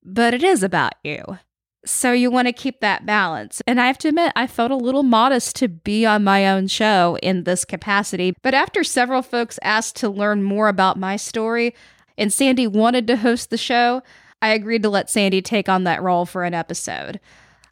but 0.04 0.34
it 0.34 0.42
is 0.42 0.62
about 0.62 0.92
you. 1.02 1.38
So 1.86 2.12
you 2.12 2.30
want 2.30 2.46
to 2.46 2.52
keep 2.52 2.80
that 2.80 3.06
balance. 3.06 3.62
And 3.66 3.80
I 3.80 3.86
have 3.86 3.98
to 3.98 4.08
admit, 4.08 4.32
I 4.36 4.46
felt 4.46 4.70
a 4.70 4.76
little 4.76 5.02
modest 5.02 5.56
to 5.56 5.68
be 5.68 6.04
on 6.04 6.22
my 6.22 6.46
own 6.46 6.66
show 6.66 7.16
in 7.22 7.44
this 7.44 7.64
capacity. 7.64 8.34
But 8.42 8.52
after 8.52 8.84
several 8.84 9.22
folks 9.22 9.58
asked 9.62 9.96
to 9.96 10.08
learn 10.08 10.42
more 10.42 10.68
about 10.68 10.98
my 10.98 11.16
story, 11.16 11.74
and 12.18 12.32
Sandy 12.32 12.66
wanted 12.66 13.06
to 13.06 13.16
host 13.16 13.48
the 13.48 13.56
show, 13.56 14.02
I 14.42 14.50
agreed 14.50 14.82
to 14.82 14.90
let 14.90 15.08
Sandy 15.08 15.40
take 15.40 15.68
on 15.68 15.84
that 15.84 16.02
role 16.02 16.26
for 16.26 16.44
an 16.44 16.54
episode. 16.54 17.18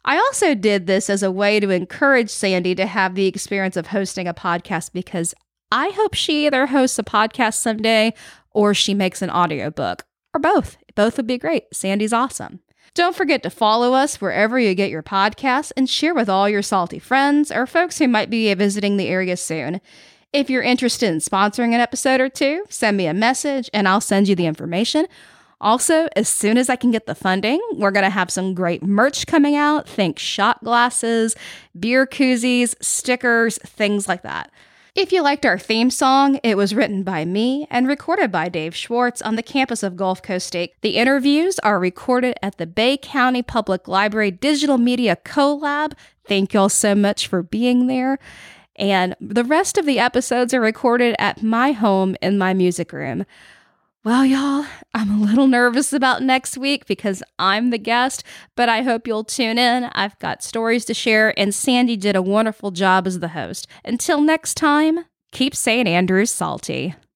I 0.05 0.17
also 0.17 0.55
did 0.55 0.87
this 0.87 1.09
as 1.09 1.21
a 1.21 1.31
way 1.31 1.59
to 1.59 1.69
encourage 1.69 2.31
Sandy 2.31 2.73
to 2.75 2.87
have 2.87 3.13
the 3.13 3.27
experience 3.27 3.77
of 3.77 3.87
hosting 3.87 4.27
a 4.27 4.33
podcast 4.33 4.91
because 4.91 5.35
I 5.71 5.89
hope 5.89 6.15
she 6.15 6.47
either 6.47 6.67
hosts 6.67 6.97
a 6.97 7.03
podcast 7.03 7.55
someday 7.55 8.13
or 8.51 8.73
she 8.73 8.95
makes 8.95 9.21
an 9.21 9.29
audiobook 9.29 10.03
or 10.33 10.39
both. 10.39 10.77
Both 10.95 11.17
would 11.17 11.27
be 11.27 11.37
great. 11.37 11.65
Sandy's 11.73 12.13
awesome. 12.13 12.61
Don't 12.93 13.15
forget 13.15 13.43
to 13.43 13.49
follow 13.49 13.93
us 13.93 14.19
wherever 14.19 14.59
you 14.59 14.73
get 14.75 14.89
your 14.89 15.03
podcasts 15.03 15.71
and 15.77 15.89
share 15.89 16.13
with 16.13 16.29
all 16.29 16.49
your 16.49 16.61
salty 16.61 16.99
friends 16.99 17.51
or 17.51 17.67
folks 17.67 17.99
who 17.99 18.07
might 18.07 18.29
be 18.29 18.53
visiting 18.53 18.97
the 18.97 19.07
area 19.07 19.37
soon. 19.37 19.81
If 20.31 20.49
you're 20.49 20.63
interested 20.63 21.09
in 21.09 21.17
sponsoring 21.17 21.73
an 21.73 21.79
episode 21.79 22.21
or 22.21 22.29
two, 22.29 22.63
send 22.69 22.97
me 22.97 23.07
a 23.07 23.13
message 23.13 23.69
and 23.73 23.87
I'll 23.87 24.01
send 24.01 24.27
you 24.27 24.35
the 24.35 24.45
information. 24.45 25.07
Also, 25.61 26.07
as 26.15 26.29
soon 26.29 26.57
as 26.57 26.69
I 26.69 26.75
can 26.77 26.91
get 26.91 27.05
the 27.05 27.15
funding, 27.15 27.59
we're 27.73 27.91
going 27.91 28.05
to 28.05 28.09
have 28.09 28.31
some 28.31 28.53
great 28.53 28.81
merch 28.81 29.27
coming 29.27 29.55
out. 29.55 29.89
Think 29.89 30.17
shot 30.17 30.63
glasses, 30.63 31.35
beer 31.77 32.07
koozies, 32.07 32.75
stickers, 32.81 33.57
things 33.65 34.07
like 34.07 34.21
that. 34.23 34.51
If 34.99 35.13
you 35.13 35.21
liked 35.21 35.45
our 35.45 35.57
theme 35.57 35.91
song, 35.91 36.41
it 36.43 36.57
was 36.57 36.75
written 36.75 37.03
by 37.03 37.23
me 37.23 37.65
and 37.69 37.87
recorded 37.87 38.33
by 38.33 38.49
Dave 38.49 38.75
Schwartz 38.75 39.21
on 39.21 39.37
the 39.37 39.41
campus 39.41 39.81
of 39.81 39.95
Gulf 39.95 40.21
Coast 40.21 40.45
State. 40.45 40.73
The 40.81 40.97
interviews 40.97 41.57
are 41.59 41.79
recorded 41.79 42.35
at 42.43 42.57
the 42.57 42.67
Bay 42.67 42.97
County 42.97 43.41
Public 43.41 43.87
Library 43.87 44.29
Digital 44.29 44.77
Media 44.77 45.15
Collab. 45.15 45.93
Thank 46.27 46.53
y'all 46.53 46.67
so 46.67 46.95
much 46.95 47.27
for 47.27 47.41
being 47.41 47.87
there. 47.87 48.19
And 48.75 49.15
the 49.21 49.45
rest 49.45 49.77
of 49.77 49.85
the 49.85 49.99
episodes 49.99 50.53
are 50.53 50.59
recorded 50.59 51.15
at 51.17 51.41
my 51.41 51.71
home 51.71 52.17
in 52.21 52.37
my 52.37 52.53
music 52.53 52.91
room. 52.91 53.25
Well, 54.05 54.25
y'all, 54.25 54.65
I'm 54.93 55.11
a 55.11 55.25
little 55.25 55.47
nervous 55.47 55.91
about 55.91 56.23
next 56.23 56.57
week 56.57 56.85
because 56.85 57.21
I'm 57.37 57.69
the 57.69 57.77
guest, 57.77 58.23
but 58.55 58.69
I 58.69 58.81
hope 58.81 59.05
you'll 59.05 59.25
tune 59.25 59.57
in. 59.57 59.89
I've 59.91 60.17
got 60.19 60.41
stories 60.41 60.85
to 60.85 60.93
share, 60.93 61.37
and 61.37 61.53
Sandy 61.53 61.97
did 61.97 62.15
a 62.15 62.21
wonderful 62.21 62.71
job 62.71 63.05
as 63.07 63.19
the 63.19 63.27
host. 63.29 63.67
Until 63.83 64.21
next 64.21 64.55
time, 64.55 64.99
keep 65.33 65.53
St. 65.53 65.85
Andrews 65.85 66.31
salty. 66.31 66.95